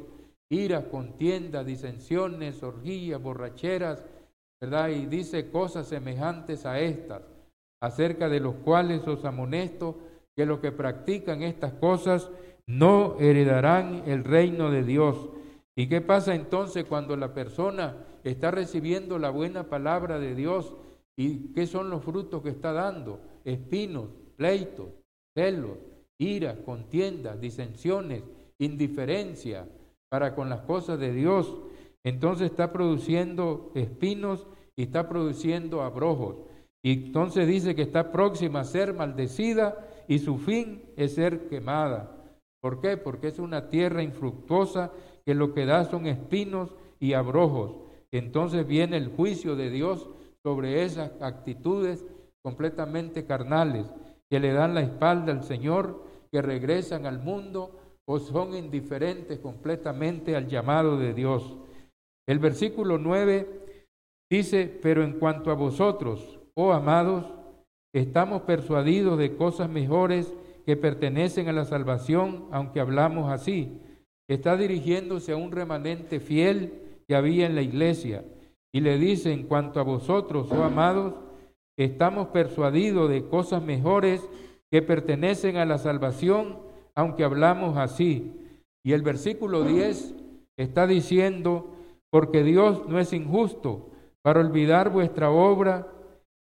iras, 0.50 0.86
contiendas, 0.86 1.66
disensiones, 1.66 2.64
orgías, 2.64 3.22
borracheras, 3.22 4.02
¿verdad? 4.62 4.88
Y 4.88 5.08
dice 5.08 5.52
cosas 5.52 5.90
semejantes 5.90 6.66
a 6.66 6.80
estas, 6.80 7.24
acerca 7.82 8.30
de 8.30 8.40
los 8.40 8.56
cuales 8.56 9.06
os 9.10 9.26
amonesto 9.26 9.98
que 10.38 10.46
los 10.46 10.60
que 10.60 10.72
practican 10.72 11.44
estas 11.44 11.74
cosas 11.74 12.32
no 12.66 13.18
heredarán 13.20 14.04
el 14.06 14.24
reino 14.24 14.72
de 14.72 14.84
Dios. 14.84 15.32
¿Y 15.78 15.88
qué 15.88 16.02
pasa 16.02 16.34
entonces 16.34 16.86
cuando 16.86 17.16
la 17.16 17.36
persona 17.36 18.04
está 18.24 18.50
recibiendo 18.50 19.20
la 19.20 19.30
buena 19.30 19.70
palabra 19.70 20.18
de 20.18 20.34
Dios? 20.34 20.74
¿Y 21.16 21.54
qué 21.54 21.68
son 21.68 21.92
los 21.92 22.04
frutos 22.04 22.42
que 22.42 22.50
está 22.50 22.74
dando? 22.74 23.20
Espinos, 23.46 24.10
pleitos, 24.36 24.88
celos, 25.36 25.78
ira, 26.18 26.58
contiendas, 26.66 27.40
disensiones, 27.40 28.24
indiferencia 28.58 29.70
para 30.10 30.34
con 30.34 30.50
las 30.50 30.62
cosas 30.62 31.00
de 31.00 31.14
Dios. 31.14 31.56
Entonces 32.04 32.50
está 32.50 32.74
produciendo 32.74 33.72
espinos 33.76 34.48
y 34.76 34.82
está 34.82 35.08
produciendo 35.08 35.84
abrojos. 35.84 36.38
Y 36.84 37.06
entonces 37.06 37.48
dice 37.48 37.76
que 37.76 37.84
está 37.84 38.12
próxima 38.12 38.62
a 38.62 38.66
ser 38.66 38.96
maldecida 38.96 39.78
y 40.08 40.18
su 40.18 40.40
fin 40.40 40.82
es 40.96 41.14
ser 41.14 41.48
quemada. 41.50 42.16
¿Por 42.62 42.82
qué? 42.82 42.98
Porque 42.98 43.28
es 43.28 43.38
una 43.38 43.70
tierra 43.70 44.02
infructuosa 44.02 44.92
que 45.28 45.36
lo 45.36 45.54
que 45.54 45.66
da 45.66 45.84
son 45.84 46.08
espinos 46.08 46.74
y 47.02 47.12
abrojos. 47.12 47.76
Entonces 48.14 48.66
viene 48.66 48.96
el 48.96 49.10
juicio 49.10 49.58
de 49.58 49.70
Dios 49.70 50.10
sobre 50.42 50.86
esas 50.86 51.22
actitudes 51.22 52.06
completamente 52.42 53.26
carnales 53.26 53.92
que 54.30 54.40
le 54.40 54.54
dan 54.54 54.74
la 54.74 54.84
espalda 54.84 55.34
al 55.34 55.44
Señor 55.44 56.02
que 56.32 56.42
regresan 56.42 57.06
al 57.06 57.20
mundo 57.20 57.78
o 58.06 58.20
son 58.20 58.56
indiferentes 58.56 59.40
completamente 59.40 60.38
al 60.38 60.48
llamado 60.48 60.98
de 60.98 61.14
Dios. 61.14 61.58
El 62.26 62.40
versículo 62.40 62.98
9 62.98 63.84
dice, 64.32 64.80
pero 64.82 65.04
en 65.04 65.20
cuanto 65.20 65.52
a 65.52 65.56
vosotros, 65.56 66.40
oh 66.54 66.72
amados, 66.72 67.26
estamos 67.94 68.44
persuadidos 68.44 69.20
de 69.20 69.36
cosas 69.36 69.70
mejores 69.70 70.34
que 70.66 70.78
pertenecen 70.78 71.50
a 71.50 71.54
la 71.54 71.66
salvación, 71.66 72.48
aunque 72.52 72.80
hablamos 72.80 73.30
así. 73.30 73.82
Está 74.28 74.58
dirigiéndose 74.58 75.32
a 75.32 75.38
un 75.38 75.52
remanente 75.52 76.20
fiel 76.20 76.74
que 77.08 77.16
había 77.16 77.46
en 77.46 77.56
la 77.56 77.62
iglesia 77.62 78.26
y 78.74 78.82
le 78.82 78.98
dice, 78.98 79.32
en 79.32 79.44
cuanto 79.44 79.80
a 79.80 79.84
vosotros, 79.84 80.50
oh 80.52 80.64
amados, 80.64 81.14
estamos 81.78 82.28
persuadidos 82.28 83.10
de 83.10 83.28
cosas 83.28 83.64
mejores 83.64 84.28
que 84.70 84.82
pertenecen 84.82 85.58
a 85.58 85.66
la 85.66 85.78
salvación, 85.78 86.60
aunque 86.94 87.24
hablamos 87.24 87.78
así. 87.78 88.34
Y 88.84 88.94
el 88.94 89.02
versículo 89.02 89.64
10 89.64 90.16
está 90.58 90.88
diciendo, 90.88 91.74
porque 92.10 92.44
Dios 92.44 92.88
no 92.88 93.00
es 93.00 93.14
injusto 93.14 93.92
para 94.22 94.42
olvidar 94.42 94.92
vuestra 94.92 95.30
obra 95.30 95.88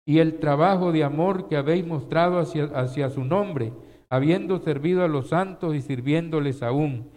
y 0.04 0.18
el 0.18 0.38
trabajo 0.38 0.92
de 0.92 1.04
amor 1.04 1.48
que 1.48 1.56
habéis 1.56 1.86
mostrado 1.86 2.38
hacia, 2.38 2.64
hacia 2.64 3.08
su 3.10 3.24
nombre, 3.24 3.72
habiendo 4.10 4.58
servido 4.58 5.04
a 5.04 5.08
los 5.08 5.28
santos 5.28 5.74
y 5.74 5.80
sirviéndoles 5.80 6.62
aún. 6.62 7.10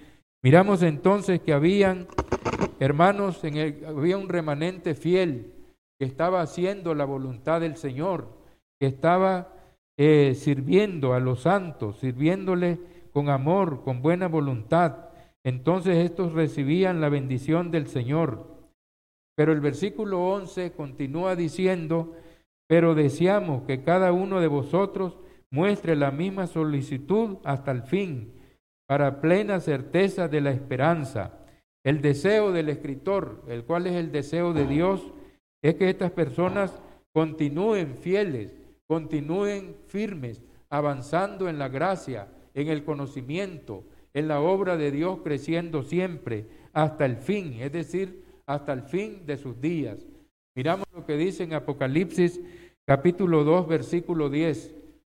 Miramos 0.43 0.83
entonces 0.83 1.39
que 1.39 1.53
habían 1.53 2.07
hermanos, 2.79 3.43
en 3.45 3.55
el, 3.55 3.85
había 3.85 4.17
un 4.17 4.27
remanente 4.27 4.93
fiel 4.93 5.53
que 5.97 6.05
estaba 6.05 6.41
haciendo 6.41 6.93
la 6.93 7.05
voluntad 7.05 7.61
del 7.61 7.77
Señor, 7.77 8.27
que 8.77 8.87
estaba 8.87 9.53
eh, 9.97 10.33
sirviendo 10.35 11.13
a 11.13 11.21
los 11.21 11.43
santos, 11.43 11.99
sirviéndole 11.99 12.77
con 13.13 13.29
amor, 13.29 13.83
con 13.83 14.01
buena 14.01 14.27
voluntad. 14.27 15.09
Entonces 15.45 15.97
estos 15.97 16.33
recibían 16.33 16.99
la 16.99 17.07
bendición 17.07 17.71
del 17.71 17.87
Señor. 17.87 18.51
Pero 19.35 19.53
el 19.53 19.61
versículo 19.61 20.27
11 20.27 20.73
continúa 20.73 21.37
diciendo, 21.37 22.15
pero 22.67 22.95
deseamos 22.95 23.63
que 23.63 23.81
cada 23.81 24.11
uno 24.11 24.41
de 24.41 24.47
vosotros 24.47 25.17
muestre 25.49 25.95
la 25.95 26.11
misma 26.11 26.47
solicitud 26.47 27.37
hasta 27.43 27.71
el 27.71 27.83
fin, 27.83 28.33
para 28.87 29.21
plena 29.21 29.59
certeza 29.59 30.27
de 30.27 30.41
la 30.41 30.51
esperanza. 30.51 31.39
El 31.83 32.01
deseo 32.01 32.51
del 32.51 32.69
escritor, 32.69 33.43
el 33.47 33.63
cual 33.63 33.87
es 33.87 33.93
el 33.93 34.11
deseo 34.11 34.53
de 34.53 34.65
Dios, 34.67 35.13
es 35.61 35.75
que 35.75 35.89
estas 35.89 36.11
personas 36.11 36.81
continúen 37.13 37.95
fieles, 37.95 38.51
continúen 38.87 39.75
firmes, 39.87 40.41
avanzando 40.69 41.49
en 41.49 41.59
la 41.59 41.69
gracia, 41.69 42.27
en 42.53 42.67
el 42.67 42.83
conocimiento, 42.83 43.83
en 44.13 44.27
la 44.27 44.41
obra 44.41 44.77
de 44.77 44.91
Dios, 44.91 45.19
creciendo 45.23 45.83
siempre 45.83 46.45
hasta 46.73 47.05
el 47.05 47.17
fin, 47.17 47.53
es 47.59 47.71
decir, 47.71 48.23
hasta 48.45 48.73
el 48.73 48.83
fin 48.83 49.25
de 49.25 49.37
sus 49.37 49.59
días. 49.59 50.05
Miramos 50.55 50.85
lo 50.93 51.05
que 51.05 51.17
dice 51.17 51.43
en 51.43 51.53
Apocalipsis 51.53 52.39
capítulo 52.85 53.43
2, 53.43 53.67
versículo 53.67 54.29
10. 54.29 54.75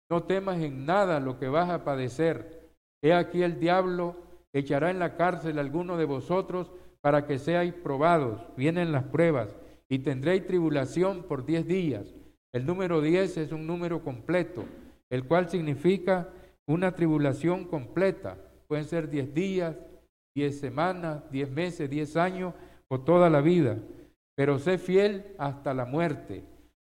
No 0.09 0.23
temas 0.23 0.61
en 0.61 0.85
nada 0.85 1.19
lo 1.19 1.39
que 1.39 1.47
vas 1.47 1.69
a 1.69 1.83
padecer. 1.83 2.62
He 3.03 3.13
aquí 3.13 3.43
el 3.43 3.59
diablo 3.59 4.15
echará 4.53 4.89
en 4.89 4.97
la 4.97 5.17
cárcel 5.17 5.57
a 5.57 5.61
alguno 5.61 5.97
de 5.97 6.05
vosotros 6.05 6.71
para 7.01 7.27
que 7.27 7.37
seáis 7.37 7.73
probados. 7.73 8.41
Vienen 8.55 8.93
las 8.93 9.03
pruebas 9.03 9.55
y 9.89 9.99
tendréis 9.99 10.47
tribulación 10.47 11.23
por 11.23 11.45
diez 11.45 11.67
días. 11.67 12.15
El 12.53 12.65
número 12.65 13.01
10 13.01 13.37
es 13.37 13.51
un 13.51 13.67
número 13.67 14.03
completo, 14.03 14.63
el 15.09 15.25
cual 15.25 15.49
significa 15.49 16.29
una 16.65 16.95
tribulación 16.95 17.65
completa. 17.65 18.37
Pueden 18.67 18.85
ser 18.85 19.09
10 19.09 19.33
días, 19.33 19.75
10 20.33 20.59
semanas, 20.59 21.29
10 21.29 21.51
meses, 21.51 21.89
10 21.89 22.15
años 22.15 22.53
o 22.87 23.01
toda 23.01 23.29
la 23.29 23.41
vida. 23.41 23.79
Pero 24.35 24.59
sé 24.59 24.77
fiel 24.77 25.35
hasta 25.37 25.73
la 25.73 25.85
muerte. 25.85 26.45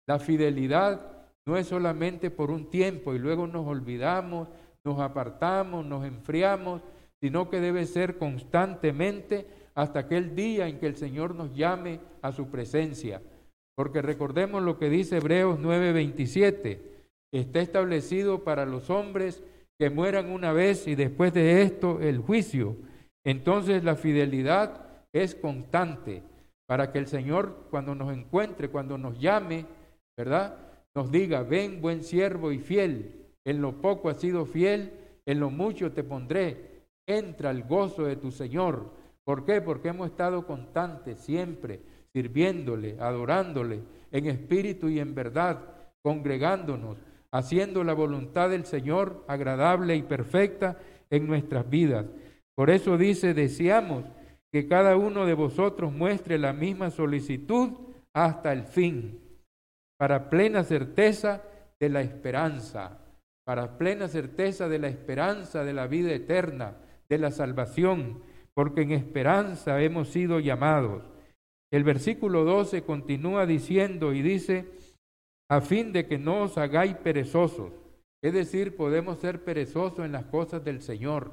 La 0.07 0.19
fidelidad 0.19 1.00
no 1.47 1.57
es 1.57 1.69
solamente 1.69 2.31
por 2.31 2.50
un 2.50 2.69
tiempo 2.69 3.14
y 3.14 3.19
luego 3.19 3.47
nos 3.47 3.66
olvidamos, 3.66 4.49
nos 4.85 4.99
apartamos, 5.01 5.85
nos 5.85 6.05
enfriamos, 6.05 6.83
sino 7.21 7.49
que 7.49 7.61
debe 7.61 7.87
ser 7.87 8.19
constantemente 8.19 9.47
hasta 9.75 10.01
aquel 10.01 10.35
día 10.35 10.69
en 10.69 10.79
que 10.79 10.87
el 10.87 10.97
Señor 10.97 11.35
nos 11.35 11.55
llame 11.55 12.01
a 12.21 12.33
su 12.33 12.49
presencia. 12.49 13.23
Porque 13.77 14.03
recordemos 14.03 14.62
lo 14.62 14.79
que 14.79 14.91
dice 14.91 15.17
Hebreos 15.19 15.59
9:27, 15.59 16.81
está 17.33 17.61
establecido 17.61 18.45
para 18.45 18.67
los 18.67 18.91
hombres 18.91 19.43
que 19.79 19.89
mueran 19.89 20.31
una 20.31 20.53
vez 20.53 20.87
y 20.87 20.95
después 20.95 21.33
de 21.33 21.62
esto 21.62 22.01
el 22.01 22.19
juicio. 22.19 22.77
Entonces 23.25 23.85
la 23.85 23.97
fidelidad 23.97 24.87
es 25.12 25.35
constante 25.35 26.23
para 26.67 26.93
que 26.93 26.99
el 26.99 27.07
Señor 27.07 27.67
cuando 27.71 27.95
nos 27.95 28.12
encuentre, 28.12 28.69
cuando 28.69 28.99
nos 28.99 29.19
llame, 29.19 29.67
¿verdad? 30.17 30.57
Nos 30.95 31.11
diga, 31.11 31.43
ven 31.43 31.81
buen 31.81 32.03
siervo 32.03 32.53
y 32.53 32.59
fiel, 32.59 33.22
en 33.44 33.61
lo 33.61 33.80
poco 33.80 34.08
has 34.08 34.18
sido 34.18 34.46
fiel, 34.46 34.92
en 35.26 35.40
lo 35.40 35.50
mucho 35.50 35.92
te 35.92 36.04
pondré, 36.04 36.84
entra 37.06 37.50
al 37.50 37.64
gozo 37.64 38.04
de 38.04 38.16
tu 38.16 38.30
Señor. 38.30 38.90
¿Por 39.25 39.44
qué? 39.44 39.61
Porque 39.61 39.88
hemos 39.88 40.11
estado 40.11 40.46
constantes 40.46 41.18
siempre, 41.18 41.80
sirviéndole, 42.12 42.96
adorándole, 42.99 43.80
en 44.11 44.26
espíritu 44.26 44.88
y 44.88 44.99
en 45.00 45.14
verdad, 45.14 45.61
congregándonos, 46.02 46.99
haciendo 47.32 47.82
la 47.84 47.94
voluntad 47.94 48.50
del 48.50 48.66
Señor 48.66 49.25
agradable 49.26 49.96
y 49.96 50.02
perfecta 50.02 50.78
en 51.11 51.26
nuestras 51.26 51.68
vidas. 51.68 52.06
Por 52.54 52.70
eso 52.70 52.99
dice, 52.99 53.32
deseamos 53.32 54.04
que 54.52 54.68
cada 54.68 54.96
uno 54.96 55.25
de 55.25 55.34
vosotros 55.34 55.92
muestre 55.92 56.38
la 56.38 56.52
misma 56.52 56.90
solicitud 56.90 57.70
hasta 58.12 58.52
el 58.52 58.64
fin, 58.64 59.18
para 59.99 60.28
plena 60.28 60.62
certeza 60.62 61.42
de 61.80 61.88
la 61.88 62.02
esperanza, 62.02 63.01
para 63.44 63.78
plena 63.78 64.08
certeza 64.08 64.68
de 64.68 64.78
la 64.78 64.88
esperanza 64.88 65.64
de 65.64 65.72
la 65.72 65.87
vida 65.87 66.12
eterna, 66.12 66.76
de 67.08 67.18
la 67.18 67.30
salvación, 67.30 68.22
porque 68.54 68.82
en 68.82 68.92
esperanza 68.92 69.80
hemos 69.82 70.08
sido 70.08 70.40
llamados. 70.40 71.02
El 71.70 71.84
versículo 71.84 72.44
12 72.44 72.82
continúa 72.82 73.46
diciendo 73.46 74.12
y 74.12 74.22
dice, 74.22 74.66
a 75.49 75.61
fin 75.61 75.92
de 75.92 76.06
que 76.06 76.18
no 76.18 76.42
os 76.42 76.58
hagáis 76.58 76.94
perezosos. 76.96 77.72
Es 78.22 78.32
decir, 78.32 78.76
podemos 78.76 79.18
ser 79.18 79.42
perezosos 79.42 80.04
en 80.04 80.12
las 80.12 80.26
cosas 80.26 80.64
del 80.64 80.80
Señor, 80.80 81.32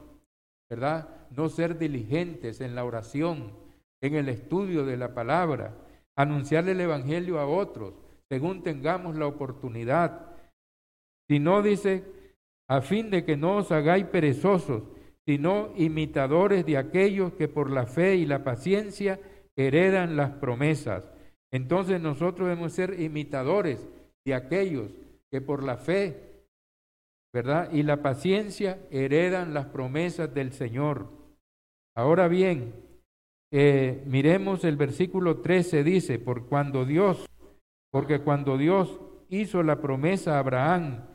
¿verdad? 0.70 1.10
No 1.30 1.50
ser 1.50 1.78
diligentes 1.78 2.62
en 2.62 2.74
la 2.74 2.84
oración, 2.84 3.54
en 4.02 4.16
el 4.16 4.30
estudio 4.30 4.86
de 4.86 4.98
la 4.98 5.14
palabra, 5.14 5.76
anunciarle 6.16 6.72
el 6.72 6.82
Evangelio 6.82 7.40
a 7.40 7.48
otros, 7.48 7.94
según 8.30 8.64
tengamos 8.64 9.16
la 9.16 9.28
oportunidad. 9.28 10.29
Si 11.30 11.40
no 11.40 11.62
dice, 11.62 12.04
a 12.68 12.82
fin 12.82 13.12
de 13.12 13.24
que 13.24 13.38
no 13.38 13.58
os 13.58 13.72
hagáis 13.72 14.06
perezosos, 14.06 14.84
sino 15.26 15.72
imitadores 15.76 16.66
de 16.66 16.78
aquellos 16.78 17.34
que 17.34 17.48
por 17.48 17.70
la 17.70 17.86
fe 17.86 18.16
y 18.16 18.26
la 18.26 18.44
paciencia 18.44 19.20
heredan 19.56 20.16
las 20.16 20.32
promesas. 20.32 21.04
Entonces 21.52 22.02
nosotros 22.02 22.48
debemos 22.48 22.74
ser 22.74 23.00
imitadores 23.00 23.88
de 24.26 24.34
aquellos 24.34 24.90
que 25.30 25.40
por 25.40 25.64
la 25.64 25.78
fe, 25.78 26.46
¿verdad? 27.32 27.72
Y 27.72 27.84
la 27.84 28.02
paciencia 28.02 28.80
heredan 28.90 29.54
las 29.54 29.68
promesas 29.68 30.34
del 30.34 30.52
Señor. 30.52 31.10
Ahora 31.96 32.28
bien, 32.28 32.74
eh, 33.52 34.04
miremos 34.08 34.64
el 34.64 34.78
versículo 34.78 35.42
13, 35.42 35.84
dice, 35.84 36.18
por 36.18 36.48
cuando 36.48 36.86
Dios, 36.86 37.28
porque 37.92 38.20
cuando 38.22 38.58
Dios 38.58 39.00
hizo 39.30 39.62
la 39.62 39.80
promesa 39.80 40.36
a 40.36 40.40
Abraham, 40.40 41.06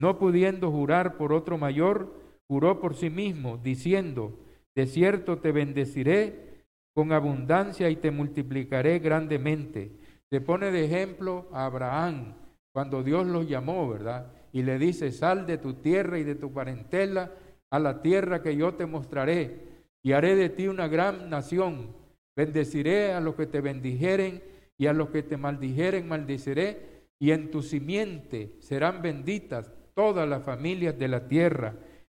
no 0.00 0.18
pudiendo 0.18 0.70
jurar 0.70 1.16
por 1.16 1.32
otro 1.32 1.58
mayor, 1.58 2.12
juró 2.48 2.80
por 2.80 2.96
sí 2.96 3.10
mismo, 3.10 3.58
diciendo, 3.58 4.36
de 4.74 4.86
cierto 4.86 5.38
te 5.38 5.52
bendeciré 5.52 6.64
con 6.94 7.12
abundancia 7.12 7.88
y 7.90 7.96
te 7.96 8.10
multiplicaré 8.10 8.98
grandemente. 8.98 9.92
Se 10.30 10.40
pone 10.40 10.70
de 10.70 10.86
ejemplo 10.86 11.48
a 11.52 11.66
Abraham 11.66 12.34
cuando 12.72 13.02
Dios 13.02 13.26
lo 13.26 13.42
llamó, 13.42 13.88
¿verdad? 13.88 14.32
Y 14.52 14.62
le 14.62 14.78
dice, 14.78 15.12
sal 15.12 15.46
de 15.46 15.58
tu 15.58 15.74
tierra 15.74 16.18
y 16.18 16.24
de 16.24 16.34
tu 16.34 16.52
parentela 16.52 17.32
a 17.70 17.78
la 17.78 18.02
tierra 18.02 18.42
que 18.42 18.56
yo 18.56 18.74
te 18.74 18.86
mostraré 18.86 19.60
y 20.02 20.12
haré 20.12 20.34
de 20.34 20.48
ti 20.48 20.66
una 20.66 20.88
gran 20.88 21.28
nación. 21.30 21.94
Bendeciré 22.34 23.12
a 23.12 23.20
los 23.20 23.34
que 23.34 23.46
te 23.46 23.60
bendijeren 23.60 24.42
y 24.78 24.86
a 24.86 24.92
los 24.92 25.10
que 25.10 25.22
te 25.22 25.36
maldijeren 25.36 26.08
maldiciré 26.08 27.04
y 27.18 27.32
en 27.32 27.50
tu 27.50 27.62
simiente 27.62 28.56
serán 28.60 29.02
benditas 29.02 29.70
todas 30.00 30.26
las 30.26 30.42
familias 30.42 30.98
de 30.98 31.08
la 31.08 31.28
tierra. 31.28 31.74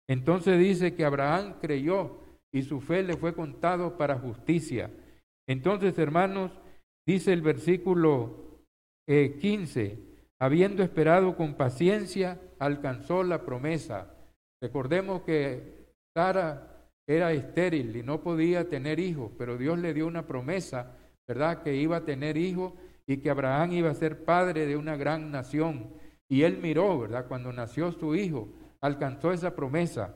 Entonces 0.08 0.60
dice 0.60 0.94
que 0.94 1.04
Abraham 1.04 1.56
creyó 1.60 2.20
y 2.54 2.62
su 2.62 2.80
fe 2.80 3.02
le 3.02 3.18
fue 3.18 3.34
contado 3.34 3.98
para 3.98 4.20
justicia. 4.20 4.92
Entonces, 5.50 5.98
hermanos, 5.98 6.52
dice 7.08 7.34
el 7.34 7.42
versículo 7.42 8.62
15, 9.08 9.84
eh, 9.84 9.98
habiendo 10.40 10.84
esperado 10.84 11.36
con 11.36 11.56
paciencia, 11.56 12.40
alcanzó 12.60 13.24
la 13.24 13.44
promesa. 13.44 14.14
Recordemos 14.62 15.24
que 15.24 15.96
Sara 16.16 16.86
era 17.08 17.34
estéril 17.34 17.96
y 17.96 18.04
no 18.04 18.22
podía 18.22 18.70
tener 18.70 19.00
hijos, 19.00 19.32
pero 19.40 19.58
Dios 19.58 19.80
le 19.80 19.96
dio 19.96 20.06
una 20.06 20.28
promesa, 20.28 20.98
¿verdad? 21.28 21.64
Que 21.64 21.76
iba 21.78 21.98
a 21.98 22.06
tener 22.06 22.38
hijos 22.38 22.74
y 23.08 23.18
que 23.18 23.32
Abraham 23.32 23.72
iba 23.74 23.90
a 23.90 23.96
ser 23.96 24.24
padre 24.24 24.68
de 24.68 24.78
una 24.78 24.96
gran 24.98 25.32
nación. 25.32 26.00
Y 26.32 26.44
él 26.44 26.60
miró, 26.62 26.98
¿verdad? 26.98 27.26
Cuando 27.28 27.52
nació 27.52 27.92
su 27.92 28.16
hijo, 28.16 28.48
alcanzó 28.80 29.34
esa 29.34 29.54
promesa. 29.54 30.16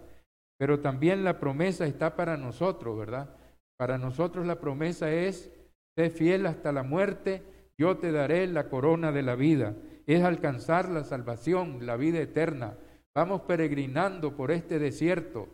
Pero 0.58 0.80
también 0.80 1.26
la 1.26 1.42
promesa 1.42 1.86
está 1.86 2.16
para 2.16 2.38
nosotros, 2.38 2.98
¿verdad? 2.98 3.36
Para 3.78 3.98
nosotros 3.98 4.48
la 4.48 4.62
promesa 4.62 5.12
es, 5.12 5.52
sé 5.98 6.10
fiel 6.10 6.46
hasta 6.46 6.72
la 6.72 6.84
muerte, 6.84 7.44
yo 7.78 7.98
te 7.98 8.14
daré 8.14 8.48
la 8.48 8.70
corona 8.70 9.12
de 9.12 9.24
la 9.24 9.36
vida. 9.36 9.76
Es 10.08 10.24
alcanzar 10.24 10.88
la 10.88 11.04
salvación, 11.04 11.86
la 11.86 11.98
vida 11.98 12.22
eterna. 12.22 12.78
Vamos 13.14 13.42
peregrinando 13.42 14.38
por 14.38 14.52
este 14.52 14.80
desierto 14.80 15.50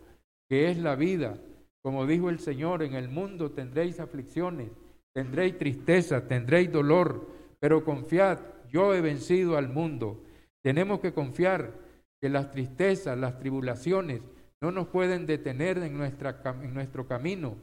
que 0.47 0.69
es 0.69 0.77
la 0.77 0.93
vida. 0.93 1.39
Como 1.81 2.05
dijo 2.05 2.29
el 2.29 2.37
Señor, 2.37 2.83
en 2.83 2.93
el 2.93 3.09
mundo 3.09 3.49
tendréis 3.49 3.99
aflicciones, 3.99 4.69
tendréis 5.11 5.57
tristeza, 5.57 6.27
tendréis 6.27 6.71
dolor, 6.71 7.27
pero 7.59 7.83
confiad, 7.83 8.37
yo 8.69 8.93
he 8.93 9.01
vencido 9.01 9.57
al 9.57 9.67
mundo. 9.67 10.21
Tenemos 10.63 10.99
que 10.99 11.13
confiar 11.13 11.73
que 12.21 12.29
las 12.29 12.51
tristezas, 12.51 13.17
las 13.17 13.39
tribulaciones, 13.39 14.21
no 14.61 14.71
nos 14.71 14.87
pueden 14.87 15.25
detener 15.25 15.79
en, 15.79 15.97
nuestra, 15.97 16.41
nuestro 16.71 17.07
camino, 17.07 17.55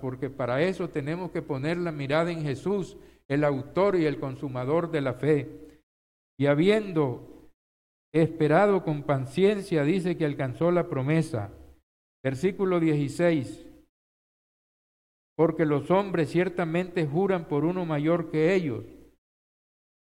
porque 0.00 0.30
para 0.30 0.62
eso 0.62 0.88
tenemos 0.88 1.32
que 1.32 1.42
poner 1.42 1.78
la 1.78 1.90
mirada 1.90 2.30
en 2.30 2.42
Jesús, 2.42 2.96
el 3.28 3.42
autor 3.42 3.96
y 3.96 4.06
el 4.06 4.20
consumador 4.20 4.90
de 4.90 5.00
la 5.00 5.14
fe. 5.14 5.48
Y 6.38 6.46
habiendo 6.46 7.50
esperado 8.12 8.84
con 8.84 9.02
paciencia, 9.02 9.82
dice 9.82 10.16
que 10.16 10.24
alcanzó 10.24 10.70
la 10.70 10.88
promesa. 10.88 11.50
Versículo 12.22 12.78
16. 12.78 13.66
Porque 15.36 15.66
los 15.66 15.90
hombres 15.90 16.30
ciertamente 16.30 17.06
juran 17.06 17.46
por 17.46 17.64
uno 17.64 17.84
mayor 17.84 18.30
que 18.30 18.54
ellos. 18.54 18.84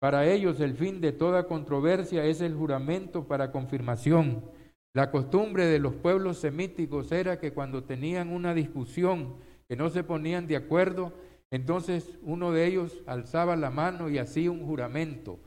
Para 0.05 0.27
ellos 0.27 0.61
el 0.61 0.75
fin 0.75 1.01
de 1.01 1.13
toda 1.13 1.47
controversia 1.47 2.27
es 2.27 2.43
el 2.43 2.55
juramento 2.55 3.27
para 3.27 3.51
confirmación 3.51 4.45
la 4.93 5.11
costumbre 5.11 5.65
de 5.65 5.79
los 5.79 5.95
pueblos 5.95 6.37
semíticos 6.37 7.11
era 7.11 7.41
que 7.41 7.55
cuando 7.55 7.85
tenían 7.85 8.29
una 8.29 8.53
discusión, 8.53 9.37
que 9.67 9.77
no 9.77 9.89
se 9.89 10.05
ponían 10.05 10.47
de 10.47 10.57
acuerdo, 10.57 11.15
entonces 11.51 12.19
uno 12.21 12.53
de 12.53 12.67
ellos 12.67 13.03
alzaba 13.07 13.57
la 13.57 13.71
mano 13.71 14.11
y 14.11 14.19
hacía 14.19 14.51
un 14.51 14.67
juramento. 14.67 15.39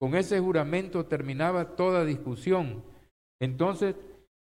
Con 0.00 0.14
ese 0.14 0.40
juramento 0.40 1.04
terminaba 1.04 1.76
toda 1.76 2.06
discusión. 2.06 2.84
Entonces 3.38 3.96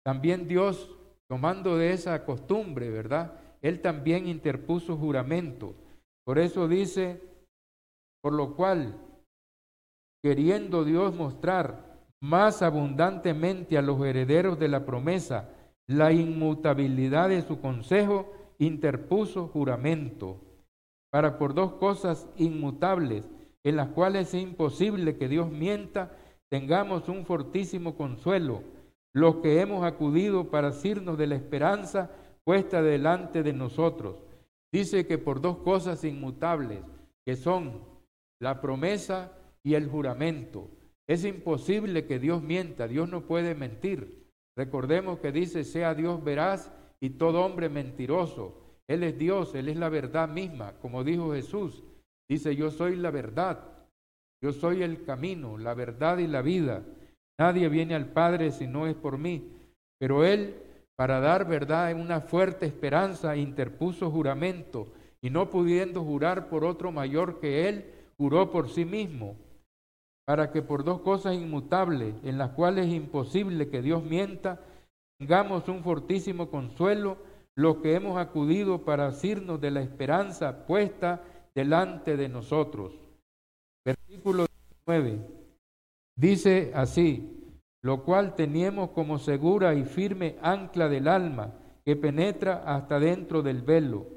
también 0.05 0.47
Dios, 0.47 0.95
tomando 1.27 1.79
de 1.79 1.93
esa 1.93 2.25
costumbre, 2.25 2.91
¿verdad? 2.91 3.41
Él 3.63 3.81
también 3.81 4.27
interpuso 4.27 4.95
juramento. 4.97 5.73
Por 6.25 6.37
eso 6.37 6.67
dice, 6.67 7.19
por 8.21 8.33
lo 8.33 8.55
cual, 8.55 8.99
queriendo 10.23 10.85
Dios 10.85 11.13
mostrar 11.13 11.99
más 12.21 12.61
abundantemente 12.61 13.77
a 13.77 13.81
los 13.81 14.01
herederos 14.03 14.57
de 14.57 14.69
la 14.69 14.85
promesa 14.85 15.49
la 15.85 16.13
inmutabilidad 16.13 17.27
de 17.27 17.41
su 17.41 17.59
consejo, 17.59 18.31
interpuso 18.57 19.49
juramento, 19.49 20.39
para 21.11 21.37
por 21.37 21.53
dos 21.53 21.73
cosas 21.73 22.29
inmutables, 22.37 23.29
en 23.65 23.75
las 23.75 23.89
cuales 23.89 24.33
es 24.33 24.41
imposible 24.41 25.17
que 25.17 25.27
Dios 25.27 25.51
mienta, 25.51 26.15
tengamos 26.49 27.09
un 27.09 27.25
fortísimo 27.25 27.97
consuelo, 27.97 28.63
los 29.13 29.37
que 29.37 29.59
hemos 29.59 29.83
acudido 29.83 30.49
para 30.49 30.69
asirnos 30.69 31.17
de 31.17 31.27
la 31.27 31.35
esperanza 31.35 32.11
puesta 32.45 32.81
delante 32.81 33.43
de 33.43 33.51
nosotros. 33.51 34.15
Dice 34.71 35.05
que 35.05 35.17
por 35.17 35.41
dos 35.41 35.57
cosas 35.57 36.03
inmutables, 36.05 36.79
que 37.25 37.35
son 37.35 37.81
la 38.39 38.61
promesa 38.61 39.33
y 39.63 39.75
el 39.75 39.87
juramento. 39.87 40.69
Es 41.07 41.25
imposible 41.25 42.05
que 42.05 42.19
Dios 42.19 42.41
mienta, 42.43 42.87
Dios 42.87 43.09
no 43.09 43.21
puede 43.21 43.55
mentir. 43.55 44.23
Recordemos 44.55 45.19
que 45.19 45.31
dice, 45.31 45.63
sea 45.63 45.95
Dios 45.95 46.23
veraz 46.23 46.71
y 47.01 47.11
todo 47.11 47.43
hombre 47.43 47.69
mentiroso. 47.69 48.61
Él 48.87 49.03
es 49.03 49.17
Dios, 49.17 49.55
Él 49.55 49.69
es 49.69 49.77
la 49.77 49.89
verdad 49.89 50.29
misma, 50.29 50.73
como 50.79 51.03
dijo 51.03 51.33
Jesús. 51.33 51.83
Dice, 52.29 52.55
yo 52.55 52.71
soy 52.71 52.95
la 52.95 53.11
verdad, 53.11 53.59
yo 54.41 54.51
soy 54.51 54.83
el 54.83 55.03
camino, 55.03 55.57
la 55.57 55.73
verdad 55.73 56.17
y 56.17 56.27
la 56.27 56.41
vida. 56.41 56.83
Nadie 57.39 57.69
viene 57.69 57.95
al 57.95 58.07
Padre 58.07 58.51
si 58.51 58.67
no 58.67 58.87
es 58.87 58.95
por 58.95 59.17
mí. 59.17 59.51
Pero 59.99 60.25
Él, 60.25 60.55
para 60.95 61.19
dar 61.19 61.47
verdad 61.47 61.91
en 61.91 61.99
una 61.99 62.21
fuerte 62.21 62.65
esperanza, 62.65 63.35
interpuso 63.35 64.11
juramento, 64.11 64.93
y 65.21 65.29
no 65.29 65.49
pudiendo 65.49 66.03
jurar 66.03 66.49
por 66.49 66.65
otro 66.65 66.91
mayor 66.91 67.39
que 67.39 67.69
Él, 67.69 67.85
juró 68.17 68.51
por 68.51 68.69
sí 68.69 68.85
mismo, 68.85 69.37
para 70.25 70.51
que 70.51 70.61
por 70.61 70.83
dos 70.83 71.01
cosas 71.01 71.35
inmutables, 71.35 72.15
en 72.23 72.37
las 72.37 72.51
cuales 72.51 72.87
es 72.87 72.93
imposible 72.93 73.69
que 73.69 73.81
Dios 73.81 74.03
mienta, 74.03 74.61
tengamos 75.19 75.67
un 75.67 75.83
fortísimo 75.83 76.49
consuelo 76.49 77.17
los 77.55 77.77
que 77.77 77.95
hemos 77.95 78.17
acudido 78.17 78.83
para 78.83 79.07
asirnos 79.07 79.61
de 79.61 79.71
la 79.71 79.81
esperanza 79.81 80.65
puesta 80.65 81.21
delante 81.53 82.17
de 82.17 82.29
nosotros. 82.29 82.93
Versículo 83.85 84.45
9. 84.87 85.19
Dice 86.15 86.71
así, 86.73 87.43
lo 87.81 88.03
cual 88.03 88.35
teníamos 88.35 88.91
como 88.91 89.19
segura 89.19 89.75
y 89.75 89.83
firme 89.83 90.37
ancla 90.41 90.87
del 90.87 91.07
alma 91.07 91.53
que 91.83 91.95
penetra 91.95 92.63
hasta 92.65 92.99
dentro 92.99 93.41
del 93.41 93.61
velo. 93.61 94.07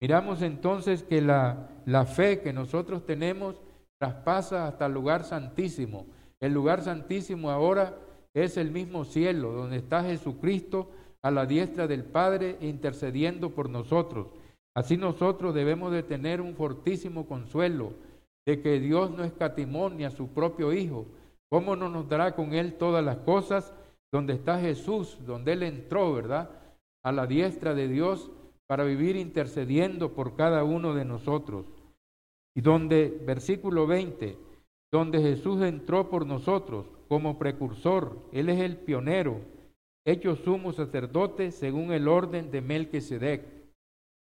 Miramos 0.00 0.42
entonces 0.42 1.04
que 1.04 1.20
la, 1.20 1.70
la 1.86 2.06
fe 2.06 2.40
que 2.40 2.52
nosotros 2.52 3.06
tenemos 3.06 3.62
traspasa 4.04 4.66
hasta 4.66 4.84
el 4.84 4.92
lugar 4.92 5.24
santísimo. 5.24 6.06
El 6.38 6.52
lugar 6.52 6.82
santísimo 6.82 7.50
ahora 7.50 7.96
es 8.34 8.58
el 8.58 8.70
mismo 8.70 9.04
cielo, 9.06 9.52
donde 9.52 9.78
está 9.78 10.04
Jesucristo 10.04 10.90
a 11.22 11.30
la 11.30 11.46
diestra 11.46 11.86
del 11.86 12.04
Padre 12.04 12.58
intercediendo 12.60 13.54
por 13.54 13.70
nosotros. 13.70 14.26
Así 14.76 14.98
nosotros 14.98 15.54
debemos 15.54 15.90
de 15.90 16.02
tener 16.02 16.42
un 16.42 16.54
fortísimo 16.54 17.26
consuelo 17.26 17.94
de 18.44 18.60
que 18.60 18.78
Dios 18.78 19.10
no 19.10 19.24
escatimonia 19.24 20.08
a 20.08 20.10
su 20.10 20.28
propio 20.28 20.74
Hijo. 20.74 21.06
¿Cómo 21.48 21.74
no 21.74 21.88
nos 21.88 22.06
dará 22.06 22.34
con 22.34 22.52
Él 22.52 22.74
todas 22.74 23.02
las 23.02 23.16
cosas? 23.18 23.72
Donde 24.12 24.34
está 24.34 24.60
Jesús, 24.60 25.16
donde 25.24 25.54
Él 25.54 25.62
entró, 25.62 26.12
¿verdad? 26.12 26.50
A 27.02 27.10
la 27.10 27.26
diestra 27.26 27.72
de 27.72 27.88
Dios 27.88 28.30
para 28.66 28.84
vivir 28.84 29.16
intercediendo 29.16 30.12
por 30.12 30.36
cada 30.36 30.62
uno 30.62 30.92
de 30.92 31.06
nosotros. 31.06 31.64
Y 32.56 32.60
donde, 32.60 33.20
versículo 33.26 33.86
20, 33.86 34.36
donde 34.92 35.20
Jesús 35.20 35.60
entró 35.62 36.08
por 36.08 36.24
nosotros 36.26 36.86
como 37.08 37.38
precursor, 37.38 38.16
Él 38.32 38.48
es 38.48 38.60
el 38.60 38.76
pionero, 38.76 39.40
hecho 40.06 40.36
sumo 40.36 40.72
sacerdote 40.72 41.50
según 41.50 41.92
el 41.92 42.06
orden 42.06 42.50
de 42.50 42.60
Melquisedec. 42.60 43.42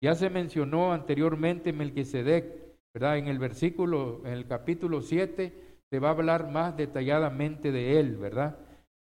Ya 0.01 0.15
se 0.15 0.29
mencionó 0.29 0.91
anteriormente 0.91 1.73
Melquisedec, 1.73 2.45
¿verdad? 2.93 3.17
En 3.17 3.27
el 3.27 3.39
versículo, 3.39 4.21
en 4.25 4.33
el 4.33 4.47
capítulo 4.47 5.01
7, 5.01 5.53
se 5.89 5.99
va 5.99 6.09
a 6.09 6.11
hablar 6.11 6.51
más 6.51 6.75
detalladamente 6.75 7.71
de 7.71 7.99
él, 7.99 8.17
¿verdad? 8.17 8.57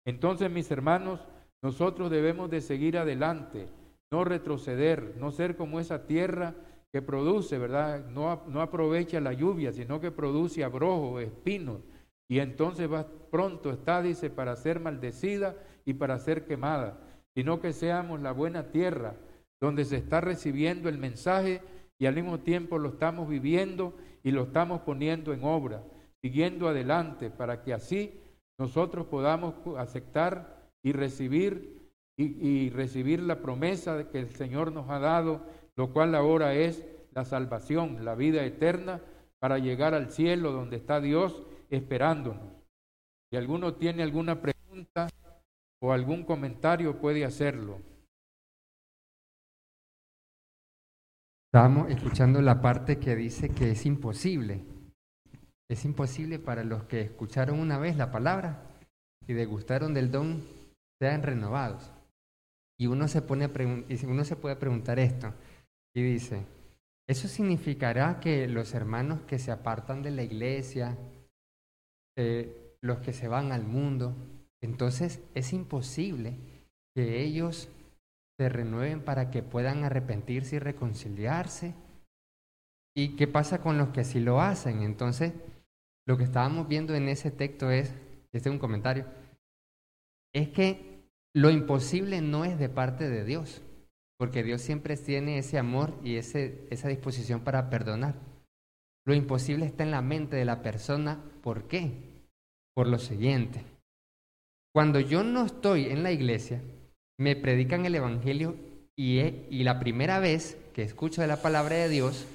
Entonces, 0.04 0.50
mis 0.50 0.70
hermanos, 0.70 1.20
nosotros 1.62 2.10
debemos 2.10 2.50
de 2.50 2.60
seguir 2.60 2.98
adelante, 2.98 3.68
no 4.12 4.24
retroceder, 4.24 5.16
no 5.18 5.30
ser 5.30 5.56
como 5.56 5.80
esa 5.80 6.06
tierra 6.06 6.54
que 6.94 7.02
produce, 7.02 7.58
¿verdad? 7.58 8.06
No, 8.06 8.44
no 8.46 8.60
aprovecha 8.60 9.20
la 9.20 9.32
lluvia, 9.32 9.72
sino 9.72 10.00
que 10.00 10.12
produce 10.12 10.62
abrojo, 10.62 11.18
espinos, 11.18 11.80
y 12.28 12.38
entonces 12.38 12.88
va 12.88 13.08
pronto 13.32 13.72
está, 13.72 14.00
dice, 14.00 14.30
para 14.30 14.54
ser 14.54 14.78
maldecida 14.78 15.56
y 15.84 15.94
para 15.94 16.20
ser 16.20 16.44
quemada, 16.44 17.00
sino 17.34 17.60
que 17.60 17.72
seamos 17.72 18.20
la 18.20 18.30
buena 18.30 18.70
tierra 18.70 19.16
donde 19.60 19.84
se 19.84 19.96
está 19.96 20.20
recibiendo 20.20 20.88
el 20.88 20.98
mensaje 20.98 21.62
y 21.98 22.06
al 22.06 22.14
mismo 22.14 22.38
tiempo 22.38 22.78
lo 22.78 22.90
estamos 22.90 23.28
viviendo 23.28 23.96
y 24.22 24.30
lo 24.30 24.44
estamos 24.44 24.82
poniendo 24.82 25.32
en 25.32 25.42
obra, 25.42 25.82
siguiendo 26.22 26.68
adelante 26.68 27.28
para 27.28 27.64
que 27.64 27.74
así 27.74 28.20
nosotros 28.56 29.06
podamos 29.06 29.56
aceptar 29.76 30.70
y 30.80 30.92
recibir 30.92 31.90
y, 32.16 32.70
recibir 32.70 33.20
la 33.20 33.40
promesa 33.42 34.08
que 34.12 34.20
el 34.20 34.30
Señor 34.30 34.70
nos 34.70 34.88
ha 34.88 35.00
dado, 35.00 35.40
lo 35.76 35.92
cual 35.92 36.14
ahora 36.14 36.54
es 36.54 36.84
la 37.12 37.24
salvación, 37.24 38.04
la 38.04 38.14
vida 38.14 38.44
eterna, 38.44 39.00
para 39.38 39.58
llegar 39.58 39.94
al 39.94 40.10
cielo 40.10 40.52
donde 40.52 40.76
está 40.76 41.00
Dios 41.00 41.42
esperándonos. 41.70 42.52
Si 43.30 43.36
alguno 43.36 43.74
tiene 43.74 44.02
alguna 44.02 44.40
pregunta 44.40 45.08
o 45.82 45.92
algún 45.92 46.24
comentario, 46.24 47.00
puede 47.00 47.24
hacerlo. 47.24 47.80
Estamos 51.52 51.90
escuchando 51.90 52.40
la 52.40 52.60
parte 52.60 52.98
que 52.98 53.14
dice 53.14 53.50
que 53.50 53.70
es 53.70 53.86
imposible. 53.86 54.64
Es 55.68 55.84
imposible 55.84 56.38
para 56.38 56.64
los 56.64 56.84
que 56.84 57.00
escucharon 57.02 57.60
una 57.60 57.78
vez 57.78 57.96
la 57.96 58.10
palabra 58.10 58.62
y 59.26 59.34
degustaron 59.34 59.94
del 59.94 60.10
don 60.10 60.42
sean 61.00 61.22
renovados. 61.22 61.92
Y 62.78 62.86
uno 62.86 63.06
se, 63.08 63.22
pone 63.22 63.44
a 63.44 63.50
uno 64.06 64.24
se 64.24 64.36
puede 64.36 64.56
preguntar 64.56 64.98
esto 64.98 65.32
y 65.94 66.02
dice, 66.02 66.44
¿eso 67.08 67.28
significará 67.28 68.20
que 68.20 68.48
los 68.48 68.74
hermanos 68.74 69.22
que 69.22 69.38
se 69.38 69.52
apartan 69.52 70.02
de 70.02 70.10
la 70.10 70.22
iglesia, 70.22 70.98
eh, 72.16 72.76
los 72.82 72.98
que 72.98 73.12
se 73.12 73.28
van 73.28 73.52
al 73.52 73.64
mundo, 73.64 74.14
entonces 74.62 75.22
es 75.34 75.52
imposible 75.52 76.36
que 76.94 77.22
ellos 77.22 77.68
se 78.38 78.48
renueven 78.48 79.04
para 79.04 79.30
que 79.30 79.42
puedan 79.42 79.84
arrepentirse 79.84 80.56
y 80.56 80.58
reconciliarse. 80.58 81.74
¿Y 82.96 83.16
qué 83.16 83.26
pasa 83.26 83.60
con 83.60 83.78
los 83.78 83.90
que 83.90 84.04
sí 84.04 84.20
lo 84.20 84.40
hacen? 84.40 84.82
Entonces, 84.82 85.32
lo 86.06 86.16
que 86.16 86.24
estábamos 86.24 86.68
viendo 86.68 86.94
en 86.94 87.08
ese 87.08 87.30
texto 87.30 87.70
es, 87.70 87.94
este 88.32 88.48
es 88.48 88.52
un 88.52 88.58
comentario, 88.58 89.06
es 90.32 90.48
que 90.48 91.08
lo 91.34 91.50
imposible 91.50 92.20
no 92.20 92.44
es 92.44 92.58
de 92.58 92.68
parte 92.68 93.08
de 93.08 93.24
Dios, 93.24 93.62
porque 94.18 94.42
Dios 94.42 94.62
siempre 94.62 94.96
tiene 94.96 95.38
ese 95.38 95.58
amor 95.58 95.98
y 96.02 96.16
ese, 96.16 96.66
esa 96.70 96.88
disposición 96.88 97.40
para 97.40 97.68
perdonar. 97.70 98.14
Lo 99.06 99.14
imposible 99.14 99.66
está 99.66 99.82
en 99.82 99.90
la 99.90 100.02
mente 100.02 100.36
de 100.36 100.44
la 100.44 100.62
persona. 100.62 101.22
¿Por 101.42 101.68
qué? 101.68 101.92
Por 102.74 102.86
lo 102.86 102.98
siguiente. 102.98 103.62
Cuando 104.74 104.98
yo 105.00 105.22
no 105.22 105.44
estoy 105.44 105.86
en 105.86 106.02
la 106.02 106.10
iglesia, 106.10 106.62
me 107.18 107.36
predican 107.36 107.84
el 107.84 107.94
Evangelio 107.94 108.56
y, 108.96 109.20
y 109.20 109.62
la 109.62 109.78
primera 109.78 110.18
vez 110.20 110.58
que 110.72 110.82
escucho 110.82 111.20
de 111.20 111.28
la 111.28 111.42
palabra 111.42 111.76
de 111.76 111.88
Dios, 111.88 112.26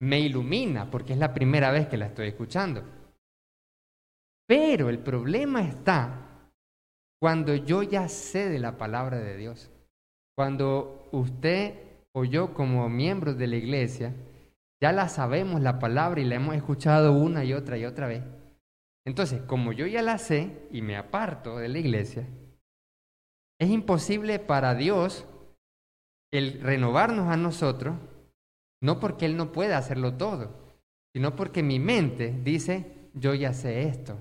me 0.00 0.20
ilumina 0.20 0.90
porque 0.90 1.14
es 1.14 1.18
la 1.18 1.32
primera 1.32 1.70
vez 1.70 1.88
que 1.88 1.96
la 1.96 2.06
estoy 2.06 2.28
escuchando. 2.28 2.82
Pero 4.46 4.88
el 4.88 4.98
problema 4.98 5.62
está 5.62 6.50
cuando 7.20 7.54
yo 7.54 7.82
ya 7.82 8.08
sé 8.08 8.48
de 8.48 8.58
la 8.58 8.76
palabra 8.76 9.18
de 9.18 9.36
Dios. 9.36 9.70
Cuando 10.36 11.08
usted 11.12 11.74
o 12.12 12.24
yo 12.24 12.52
como 12.52 12.88
miembros 12.88 13.38
de 13.38 13.46
la 13.46 13.56
iglesia 13.56 14.14
ya 14.80 14.92
la 14.92 15.08
sabemos 15.08 15.62
la 15.62 15.78
palabra 15.78 16.20
y 16.20 16.24
la 16.24 16.34
hemos 16.34 16.54
escuchado 16.54 17.12
una 17.12 17.44
y 17.44 17.54
otra 17.54 17.78
y 17.78 17.86
otra 17.86 18.06
vez. 18.06 18.22
Entonces, 19.06 19.40
como 19.42 19.72
yo 19.72 19.86
ya 19.86 20.02
la 20.02 20.18
sé 20.18 20.68
y 20.70 20.82
me 20.82 20.96
aparto 20.96 21.56
de 21.56 21.68
la 21.68 21.78
iglesia, 21.78 22.26
es 23.58 23.70
imposible 23.70 24.38
para 24.38 24.74
Dios 24.74 25.26
el 26.32 26.60
renovarnos 26.60 27.28
a 27.28 27.36
nosotros, 27.36 27.96
no 28.82 29.00
porque 29.00 29.24
Él 29.24 29.36
no 29.36 29.52
pueda 29.52 29.78
hacerlo 29.78 30.14
todo, 30.14 30.76
sino 31.14 31.34
porque 31.34 31.62
mi 31.62 31.78
mente 31.78 32.38
dice, 32.44 33.08
yo 33.14 33.32
ya 33.32 33.54
sé 33.54 33.88
esto, 33.88 34.18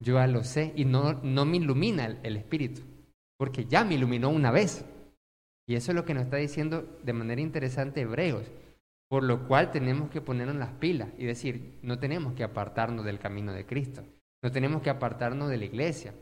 yo 0.00 0.14
ya 0.14 0.26
lo 0.26 0.44
sé 0.44 0.72
y 0.74 0.86
no, 0.86 1.14
no 1.22 1.44
me 1.44 1.58
ilumina 1.58 2.06
el, 2.06 2.18
el 2.22 2.36
Espíritu, 2.36 2.82
porque 3.36 3.66
ya 3.66 3.84
me 3.84 3.96
iluminó 3.96 4.30
una 4.30 4.50
vez. 4.50 4.86
Y 5.68 5.74
eso 5.74 5.92
es 5.92 5.96
lo 5.96 6.04
que 6.04 6.14
nos 6.14 6.24
está 6.24 6.36
diciendo 6.36 6.98
de 7.02 7.12
manera 7.12 7.40
interesante 7.40 8.00
Hebreos, 8.00 8.50
por 9.08 9.22
lo 9.22 9.46
cual 9.46 9.70
tenemos 9.70 10.10
que 10.10 10.20
ponernos 10.20 10.56
las 10.56 10.72
pilas 10.72 11.08
y 11.18 11.24
decir, 11.24 11.78
no 11.82 11.98
tenemos 11.98 12.34
que 12.34 12.44
apartarnos 12.44 13.04
del 13.04 13.18
camino 13.18 13.52
de 13.52 13.66
Cristo, 13.66 14.02
no 14.42 14.50
tenemos 14.50 14.82
que 14.82 14.90
apartarnos 14.90 15.48
de 15.48 15.58
la 15.58 15.64
iglesia. 15.64 16.14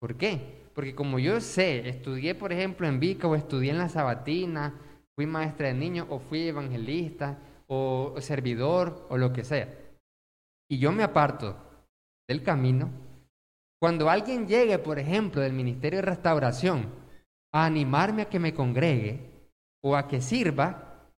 ¿Por 0.00 0.16
qué? 0.16 0.68
Porque 0.74 0.94
como 0.94 1.18
yo 1.18 1.40
sé, 1.40 1.88
estudié 1.88 2.34
por 2.34 2.52
ejemplo 2.52 2.86
en 2.86 3.00
Vica 3.00 3.28
o 3.28 3.34
estudié 3.34 3.70
en 3.70 3.78
la 3.78 3.88
Sabatina, 3.88 4.74
fui 5.14 5.26
maestra 5.26 5.68
de 5.68 5.74
niños 5.74 6.06
o 6.10 6.18
fui 6.18 6.48
evangelista 6.48 7.38
o 7.66 8.14
servidor 8.20 9.06
o 9.10 9.16
lo 9.18 9.32
que 9.32 9.44
sea, 9.44 9.68
y 10.70 10.78
yo 10.78 10.92
me 10.92 11.02
aparto 11.02 11.56
del 12.28 12.42
camino, 12.42 12.90
cuando 13.80 14.10
alguien 14.10 14.46
llegue, 14.46 14.78
por 14.78 14.98
ejemplo, 14.98 15.40
del 15.40 15.52
Ministerio 15.52 16.00
de 16.00 16.06
Restauración 16.06 16.86
a 17.62 17.66
animarme 17.66 18.22
a 18.22 18.28
que 18.28 18.38
me 18.38 18.54
congregue 18.54 19.30
o 19.82 19.96
a 19.96 20.08
que 20.08 20.20
sirva, 20.20 21.10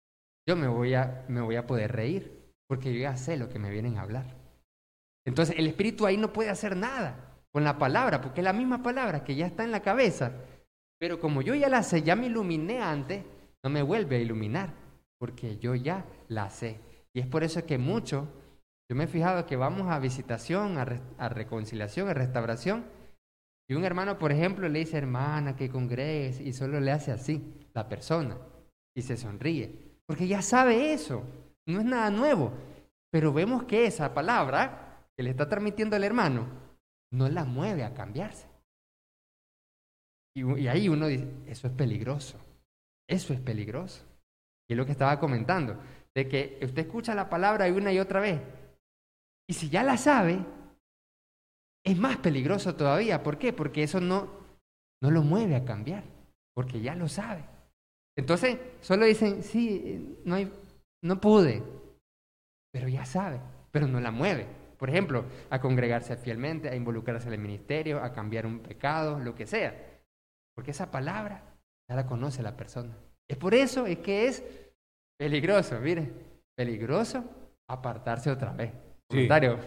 yo 0.46 0.56
me 0.56 0.68
voy 0.68 0.94
a, 0.94 1.24
me 1.28 1.40
voy 1.40 1.56
a 1.56 1.66
poder 1.66 1.92
reír, 1.92 2.52
porque 2.66 2.92
yo 2.92 3.00
ya 3.00 3.16
sé 3.16 3.36
lo 3.36 3.48
que 3.48 3.58
me 3.58 3.70
vienen 3.70 3.98
a 3.98 4.02
hablar. 4.02 4.36
Entonces 5.26 5.58
el 5.58 5.66
Espíritu 5.66 6.06
ahí 6.06 6.16
no 6.16 6.32
puede 6.32 6.50
hacer 6.50 6.76
nada 6.76 7.30
con 7.52 7.64
la 7.64 7.78
palabra, 7.78 8.20
porque 8.20 8.40
es 8.40 8.44
la 8.44 8.52
misma 8.52 8.82
palabra 8.82 9.24
que 9.24 9.34
ya 9.34 9.46
está 9.46 9.64
en 9.64 9.72
la 9.72 9.80
cabeza. 9.80 10.32
Pero 10.98 11.20
como 11.20 11.42
yo 11.42 11.54
ya 11.54 11.68
la 11.68 11.82
sé, 11.82 12.02
ya 12.02 12.16
me 12.16 12.26
iluminé 12.26 12.80
antes, 12.80 13.24
no 13.62 13.70
me 13.70 13.82
vuelve 13.82 14.16
a 14.16 14.20
iluminar, 14.20 14.72
porque 15.18 15.58
yo 15.58 15.74
ya 15.74 16.04
la 16.28 16.50
sé. 16.50 16.78
Y 17.12 17.20
es 17.20 17.26
por 17.26 17.42
eso 17.42 17.64
que 17.66 17.78
mucho, 17.78 18.28
yo 18.88 18.96
me 18.96 19.04
he 19.04 19.08
fijado 19.08 19.46
que 19.46 19.56
vamos 19.56 19.88
a 19.88 19.98
visitación, 19.98 20.78
a, 20.78 21.28
reconciliación, 21.28 22.08
a 22.08 22.14
restauración, 22.14 22.84
y 23.70 23.74
un 23.74 23.84
hermano, 23.84 24.18
por 24.18 24.32
ejemplo, 24.32 24.68
le 24.68 24.80
dice, 24.80 24.98
hermana, 24.98 25.54
que 25.54 25.70
congregues, 25.70 26.40
y 26.40 26.52
solo 26.52 26.80
le 26.80 26.90
hace 26.90 27.12
así, 27.12 27.68
la 27.72 27.88
persona, 27.88 28.36
y 28.96 29.02
se 29.02 29.16
sonríe, 29.16 30.00
porque 30.06 30.26
ya 30.26 30.42
sabe 30.42 30.92
eso, 30.92 31.22
no 31.66 31.78
es 31.78 31.86
nada 31.86 32.10
nuevo, 32.10 32.52
pero 33.12 33.32
vemos 33.32 33.62
que 33.62 33.86
esa 33.86 34.12
palabra 34.12 35.06
que 35.16 35.22
le 35.22 35.30
está 35.30 35.48
transmitiendo 35.48 35.94
el 35.94 36.02
hermano 36.02 36.48
no 37.12 37.28
la 37.28 37.44
mueve 37.44 37.84
a 37.84 37.94
cambiarse. 37.94 38.48
Y, 40.34 40.66
ahí 40.66 40.88
uno 40.88 41.06
dice, 41.06 41.28
eso 41.46 41.68
es 41.68 41.72
peligroso, 41.72 42.40
eso 43.08 43.32
es 43.32 43.40
peligroso. 43.40 44.04
Y 44.68 44.72
es 44.72 44.76
lo 44.78 44.84
que 44.84 44.92
estaba 44.92 45.20
comentando, 45.20 45.80
de 46.12 46.26
que 46.26 46.58
usted 46.60 46.86
escucha 46.86 47.14
la 47.14 47.30
palabra 47.30 47.72
una 47.72 47.92
y 47.92 48.00
otra 48.00 48.18
vez, 48.18 48.40
y 49.48 49.54
si 49.54 49.68
ya 49.68 49.84
la 49.84 49.96
sabe, 49.96 50.44
es 51.84 51.98
más 51.98 52.18
peligroso 52.18 52.74
todavía. 52.74 53.22
¿Por 53.22 53.38
qué? 53.38 53.52
Porque 53.52 53.82
eso 53.82 54.00
no, 54.00 54.28
no 55.02 55.10
lo 55.10 55.22
mueve 55.22 55.56
a 55.56 55.64
cambiar, 55.64 56.04
porque 56.54 56.80
ya 56.80 56.94
lo 56.94 57.08
sabe. 57.08 57.44
Entonces, 58.16 58.58
solo 58.80 59.06
dicen, 59.06 59.42
sí, 59.42 60.18
no, 60.24 60.34
hay, 60.34 60.52
no 61.02 61.20
pude, 61.20 61.62
pero 62.72 62.88
ya 62.88 63.04
sabe, 63.04 63.40
pero 63.70 63.86
no 63.86 64.00
la 64.00 64.10
mueve. 64.10 64.46
Por 64.78 64.88
ejemplo, 64.88 65.24
a 65.50 65.60
congregarse 65.60 66.16
fielmente, 66.16 66.68
a 66.68 66.74
involucrarse 66.74 67.28
en 67.28 67.34
el 67.34 67.40
ministerio, 67.40 68.02
a 68.02 68.12
cambiar 68.12 68.46
un 68.46 68.60
pecado, 68.60 69.18
lo 69.18 69.34
que 69.34 69.46
sea. 69.46 69.74
Porque 70.54 70.70
esa 70.70 70.90
palabra 70.90 71.42
ya 71.88 71.96
la 71.96 72.06
conoce 72.06 72.42
la 72.42 72.56
persona. 72.56 72.96
Es 73.28 73.36
por 73.36 73.54
eso 73.54 73.86
es 73.86 73.98
que 73.98 74.26
es 74.26 74.42
peligroso, 75.18 75.78
mire, 75.80 76.10
peligroso 76.56 77.24
apartarse 77.68 78.30
otra 78.30 78.52
vez. 78.52 78.72
Comentario. 79.08 79.58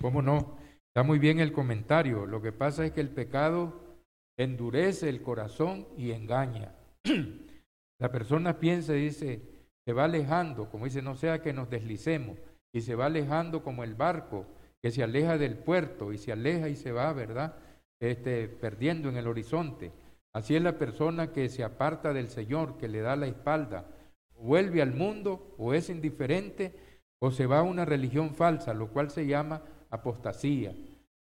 ¿Cómo 0.00 0.22
no? 0.22 0.61
Está 0.94 1.04
muy 1.04 1.18
bien 1.18 1.40
el 1.40 1.52
comentario. 1.52 2.26
Lo 2.26 2.42
que 2.42 2.52
pasa 2.52 2.84
es 2.84 2.92
que 2.92 3.00
el 3.00 3.08
pecado 3.08 3.96
endurece 4.36 5.08
el 5.08 5.22
corazón 5.22 5.88
y 5.96 6.10
engaña. 6.10 6.74
La 7.98 8.12
persona 8.12 8.58
piensa 8.58 8.94
y 8.94 9.04
dice, 9.04 9.40
se 9.86 9.94
va 9.94 10.04
alejando, 10.04 10.68
como 10.68 10.84
dice, 10.84 11.00
no 11.00 11.14
sea 11.14 11.40
que 11.40 11.54
nos 11.54 11.70
deslicemos, 11.70 12.36
y 12.74 12.82
se 12.82 12.94
va 12.94 13.06
alejando 13.06 13.62
como 13.62 13.84
el 13.84 13.94
barco 13.94 14.44
que 14.82 14.90
se 14.90 15.02
aleja 15.02 15.38
del 15.38 15.56
puerto 15.56 16.12
y 16.12 16.18
se 16.18 16.30
aleja 16.30 16.68
y 16.68 16.76
se 16.76 16.92
va, 16.92 17.10
¿verdad? 17.14 17.56
Este, 17.98 18.48
perdiendo 18.48 19.08
en 19.08 19.16
el 19.16 19.28
horizonte. 19.28 19.92
Así 20.34 20.56
es 20.56 20.62
la 20.62 20.76
persona 20.76 21.32
que 21.32 21.48
se 21.48 21.64
aparta 21.64 22.12
del 22.12 22.28
Señor, 22.28 22.76
que 22.76 22.88
le 22.88 23.00
da 23.00 23.16
la 23.16 23.28
espalda, 23.28 23.86
vuelve 24.34 24.82
al 24.82 24.92
mundo 24.92 25.54
o 25.56 25.72
es 25.72 25.88
indiferente 25.88 26.74
o 27.18 27.30
se 27.30 27.46
va 27.46 27.60
a 27.60 27.62
una 27.62 27.86
religión 27.86 28.34
falsa, 28.34 28.74
lo 28.74 28.88
cual 28.88 29.10
se 29.10 29.26
llama 29.26 29.62
apostasía. 29.92 30.74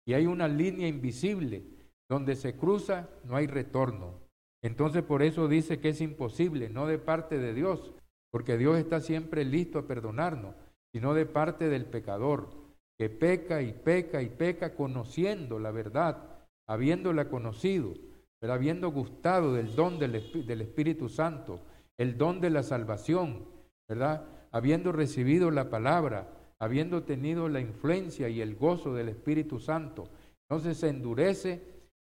Y 0.07 0.15
hay 0.15 0.27
una 0.27 0.47
línea 0.47 0.87
invisible 0.87 1.65
donde 2.09 2.37
se 2.37 2.57
cruza, 2.57 3.09
no 3.25 3.35
hay 3.35 3.49
retorno. 3.49 4.21
Entonces 4.63 5.03
por 5.03 5.23
eso 5.23 5.49
dice 5.49 5.81
que 5.81 5.89
es 5.89 6.01
imposible, 6.01 6.69
no 6.69 6.87
de 6.87 6.99
parte 6.99 7.39
de 7.39 7.53
Dios, 7.53 7.93
porque 8.31 8.57
Dios 8.57 8.79
está 8.79 9.01
siempre 9.01 9.45
listo 9.45 9.81
a 9.81 9.87
perdonarnos, 9.87 10.55
sino 10.95 11.15
de 11.15 11.27
parte 11.27 11.69
del 11.69 11.85
pecador, 11.85 12.51
que 12.99 13.11
peca 13.11 13.63
y 13.63 13.73
peca 13.73 14.23
y 14.23 14.29
peca 14.29 14.75
conociendo 14.75 15.59
la 15.59 15.71
verdad, 15.71 16.47
habiéndola 16.69 17.29
conocido 17.29 17.95
pero 18.41 18.53
habiendo 18.53 18.91
gustado 18.91 19.55
del 19.55 19.75
don 19.75 19.99
del, 19.99 20.15
Espíritu 20.15 21.09
Santo, 21.09 21.61
el 21.99 22.17
don 22.17 22.41
de 22.41 22.51
la 22.51 22.63
salvación, 22.63 23.47
¿verdad? 23.89 24.27
Habiendo 24.53 24.93
recibido 24.93 25.51
la 25.51 25.71
palabra, 25.71 26.29
habiendo 26.61 27.03
tenido 27.05 27.49
la 27.49 27.61
influencia 27.61 28.29
y 28.29 28.41
el 28.41 28.57
gozo 28.57 28.95
del 28.95 29.09
Espíritu 29.09 29.59
Santo, 29.59 30.09
entonces 30.49 30.79
se 30.79 30.89
endurece, 30.89 31.63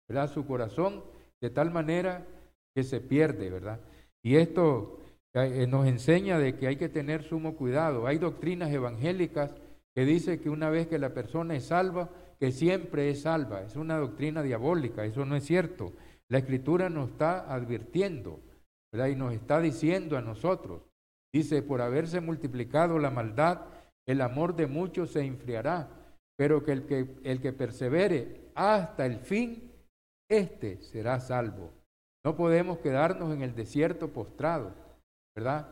¿verdad? 0.09 0.31
Su 0.31 0.47
corazón 0.47 1.03
de 1.41 1.51
tal 1.51 1.71
manera 1.71 2.27
que 2.75 2.83
se 2.83 3.01
pierde, 3.01 3.51
¿verdad? 3.51 3.81
Y 4.23 4.37
esto 4.37 5.01
eh, 5.35 5.67
nos 5.67 5.87
enseña 5.87 6.39
de 6.39 6.57
que 6.57 6.67
hay 6.67 6.77
que 6.77 6.89
tener 6.89 7.23
sumo 7.23 7.57
cuidado. 7.57 8.07
Hay 8.07 8.19
doctrinas 8.19 8.71
evangélicas 8.71 9.51
que 9.95 10.05
dicen 10.05 10.39
que 10.41 10.51
una 10.51 10.71
vez 10.71 10.87
que 10.87 10.99
la 10.99 11.15
persona 11.15 11.57
es 11.57 11.67
salva, 11.67 12.11
que 12.39 12.53
siempre 12.53 13.11
es 13.11 13.23
salva. 13.23 13.63
Es 13.63 13.77
una 13.77 13.99
doctrina 13.99 14.43
diabólica, 14.43 15.05
eso 15.05 15.25
no 15.25 15.37
es 15.37 15.45
cierto. 15.45 15.93
La 16.29 16.39
escritura 16.39 16.89
nos 16.89 17.11
está 17.11 17.53
advirtiendo, 17.53 18.41
¿verdad? 18.93 19.09
Y 19.09 19.17
nos 19.17 19.33
está 19.33 19.61
diciendo 19.61 20.17
a 20.17 20.23
nosotros, 20.23 20.83
dice, 21.33 21.63
por 21.63 21.81
haberse 21.81 22.21
multiplicado 22.21 22.99
la 22.99 23.11
maldad, 23.11 23.61
el 24.07 24.21
amor 24.21 24.57
de 24.57 24.67
muchos 24.67 25.11
se 25.11 25.25
enfriará, 25.25 25.89
pero 26.37 26.65
que 26.65 26.73
el 26.73 26.87
que, 26.87 27.21
el 27.25 27.55
persevere 27.55 28.51
hasta 28.55 29.07
el 29.07 29.19
fin, 29.19 29.71
éste 30.29 30.81
será 30.81 31.21
salvo. 31.21 31.71
No 32.25 32.37
podemos 32.37 32.79
quedarnos 32.79 33.33
en 33.35 33.43
el 33.43 33.55
desierto 33.55 34.09
postrado, 34.09 34.75
¿verdad? 35.37 35.69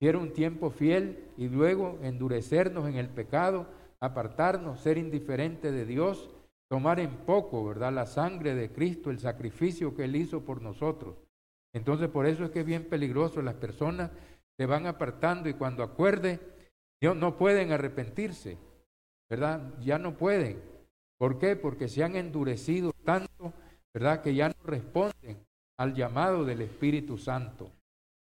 Quiero 0.00 0.20
un 0.20 0.32
tiempo 0.32 0.70
fiel 0.70 1.30
y 1.36 1.48
luego 1.48 1.98
endurecernos 2.02 2.88
en 2.88 2.96
el 2.96 3.08
pecado, 3.08 3.66
apartarnos, 4.00 4.80
ser 4.80 4.98
indiferente 4.98 5.72
de 5.72 5.86
Dios 5.86 6.30
tomar 6.68 6.98
en 6.98 7.18
poco, 7.18 7.64
¿verdad? 7.64 7.92
La 7.92 8.06
sangre 8.06 8.54
de 8.54 8.72
Cristo, 8.72 9.10
el 9.10 9.20
sacrificio 9.20 9.94
que 9.94 10.04
Él 10.04 10.16
hizo 10.16 10.44
por 10.44 10.60
nosotros. 10.60 11.16
Entonces, 11.72 12.08
por 12.08 12.26
eso 12.26 12.44
es 12.44 12.50
que 12.50 12.60
es 12.60 12.66
bien 12.66 12.88
peligroso. 12.88 13.42
Las 13.42 13.54
personas 13.54 14.10
se 14.56 14.66
van 14.66 14.86
apartando 14.86 15.48
y 15.48 15.54
cuando 15.54 15.82
acuerde, 15.82 16.40
no 17.02 17.36
pueden 17.36 17.72
arrepentirse, 17.72 18.56
¿verdad? 19.28 19.74
Ya 19.80 19.98
no 19.98 20.16
pueden. 20.16 20.62
¿Por 21.18 21.38
qué? 21.38 21.56
Porque 21.56 21.88
se 21.88 22.02
han 22.02 22.16
endurecido 22.16 22.92
tanto, 23.04 23.52
¿verdad? 23.92 24.22
Que 24.22 24.34
ya 24.34 24.48
no 24.48 24.64
responden 24.64 25.44
al 25.78 25.94
llamado 25.94 26.44
del 26.44 26.62
Espíritu 26.62 27.18
Santo. 27.18 27.70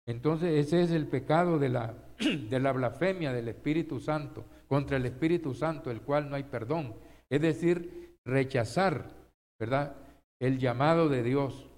Entonces, 0.05 0.65
ese 0.65 0.81
es 0.81 0.91
el 0.91 1.07
pecado 1.07 1.59
de 1.59 1.69
la, 1.69 1.93
de 2.49 2.59
la 2.59 2.71
blasfemia 2.71 3.31
del 3.31 3.47
Espíritu 3.47 3.99
Santo, 3.99 4.45
contra 4.67 4.97
el 4.97 5.05
Espíritu 5.05 5.53
Santo, 5.53 5.91
el 5.91 6.01
cual 6.01 6.29
no 6.29 6.35
hay 6.35 6.43
perdón. 6.43 6.95
Es 7.29 7.41
decir, 7.41 8.17
rechazar, 8.25 9.11
¿verdad? 9.59 9.95
El 10.39 10.57
llamado 10.57 11.09
de 11.09 11.23
Dios 11.23 11.69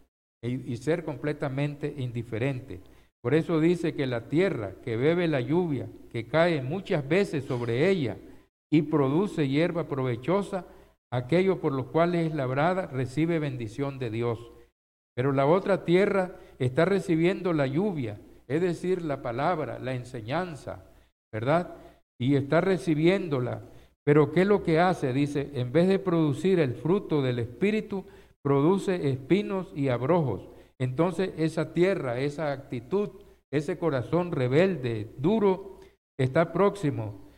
y, 0.41 0.77
ser 0.77 1.03
completamente 1.03 1.93
indiferente. 1.97 2.81
Por 3.25 3.33
eso 3.33 3.59
dice 3.59 3.95
que 3.95 4.05
la 4.05 4.29
tierra 4.29 4.73
que 4.83 4.97
bebe 4.97 5.27
la 5.27 5.41
lluvia, 5.41 5.87
que 6.11 6.27
cae 6.27 6.61
muchas 6.61 7.09
veces 7.09 7.45
sobre 7.45 7.89
ella 7.89 8.17
y 8.69 8.83
produce 8.83 9.47
hierba 9.47 9.87
provechosa, 9.87 10.67
aquello 11.09 11.59
por 11.59 11.73
lo 11.73 11.91
cual 11.91 12.13
es 12.13 12.35
labrada 12.35 12.85
recibe 12.85 13.39
bendición 13.39 13.97
de 13.97 14.11
Dios. 14.11 14.51
Pero 15.15 15.31
la 15.31 15.47
otra 15.47 15.85
tierra 15.85 16.35
está 16.59 16.85
recibiendo 16.85 17.51
la 17.51 17.65
lluvia, 17.65 18.21
es 18.47 18.61
decir, 18.61 19.01
la 19.01 19.23
palabra, 19.23 19.79
la 19.79 19.95
enseñanza, 19.95 20.85
¿verdad? 21.33 21.73
Y 22.19 22.35
está 22.35 22.61
recibiéndola 22.61 23.63
pero 24.03 24.31
¿qué 24.31 24.41
es 24.41 24.47
lo 24.47 24.61
que 24.61 24.79
hace? 24.79 25.13
Dice, 25.13 25.49
en 25.55 25.71
vez 25.71 25.87
de 25.87 25.97
producir 25.97 26.59
el 26.59 26.75
fruto 26.75 27.23
del 27.23 27.39
Espíritu, 27.39 28.05
produce 28.43 29.09
espinos 29.09 29.73
y 29.75 29.89
abrojos. 29.89 30.47
Entonces 30.79 31.31
esa 31.37 31.73
tierra, 31.73 32.19
esa 32.19 32.51
actitud, 32.51 33.09
ese 33.51 33.77
corazón 33.77 34.31
rebelde, 34.31 35.13
duro, 35.17 35.79
está 36.17 36.51
próximo. 36.51 37.29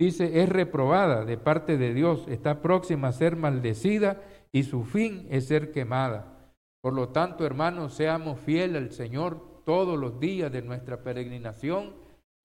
Dice, 0.00 0.42
es 0.42 0.48
reprobada 0.48 1.24
de 1.24 1.36
parte 1.36 1.76
de 1.76 1.92
Dios, 1.92 2.24
está 2.28 2.62
próxima 2.62 3.08
a 3.08 3.12
ser 3.12 3.36
maldecida 3.36 4.22
y 4.52 4.62
su 4.62 4.84
fin 4.84 5.26
es 5.30 5.46
ser 5.46 5.72
quemada. 5.72 6.54
Por 6.80 6.94
lo 6.94 7.08
tanto, 7.08 7.44
hermanos, 7.44 7.94
seamos 7.94 8.38
fieles 8.38 8.76
al 8.80 8.92
Señor 8.92 9.62
todos 9.64 9.98
los 9.98 10.20
días 10.20 10.52
de 10.52 10.62
nuestra 10.62 11.02
peregrinación, 11.02 11.94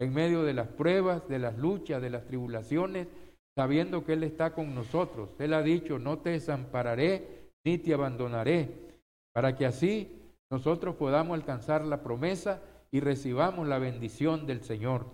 en 0.02 0.14
medio 0.14 0.44
de 0.44 0.54
las 0.54 0.68
pruebas, 0.68 1.28
de 1.30 1.40
las 1.40 1.58
luchas, 1.58 2.02
de 2.02 2.10
las 2.10 2.26
tribulaciones, 2.26 3.08
sabiendo 3.56 4.04
que 4.04 4.14
Él 4.14 4.24
está 4.24 4.54
con 4.54 4.74
nosotros. 4.74 5.30
Él 5.40 5.54
ha 5.54 5.62
dicho, 5.62 6.00
no 6.00 6.18
te 6.18 6.32
desampararé 6.32 7.52
ni 7.64 7.78
te 7.78 7.94
abandonaré, 7.94 8.98
para 9.32 9.56
que 9.56 9.66
así 9.66 10.23
nosotros 10.54 10.98
podamos 10.98 11.34
alcanzar 11.34 11.84
la 11.84 12.04
promesa 12.04 12.62
y 12.92 13.00
recibamos 13.00 13.68
la 13.68 13.80
bendición 13.80 14.46
del 14.46 14.62
Señor. 14.62 15.08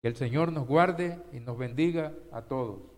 Que 0.00 0.08
el 0.08 0.16
Señor 0.16 0.52
nos 0.52 0.66
guarde 0.66 1.22
y 1.34 1.40
nos 1.40 1.58
bendiga 1.58 2.14
a 2.32 2.46
todos. 2.46 2.95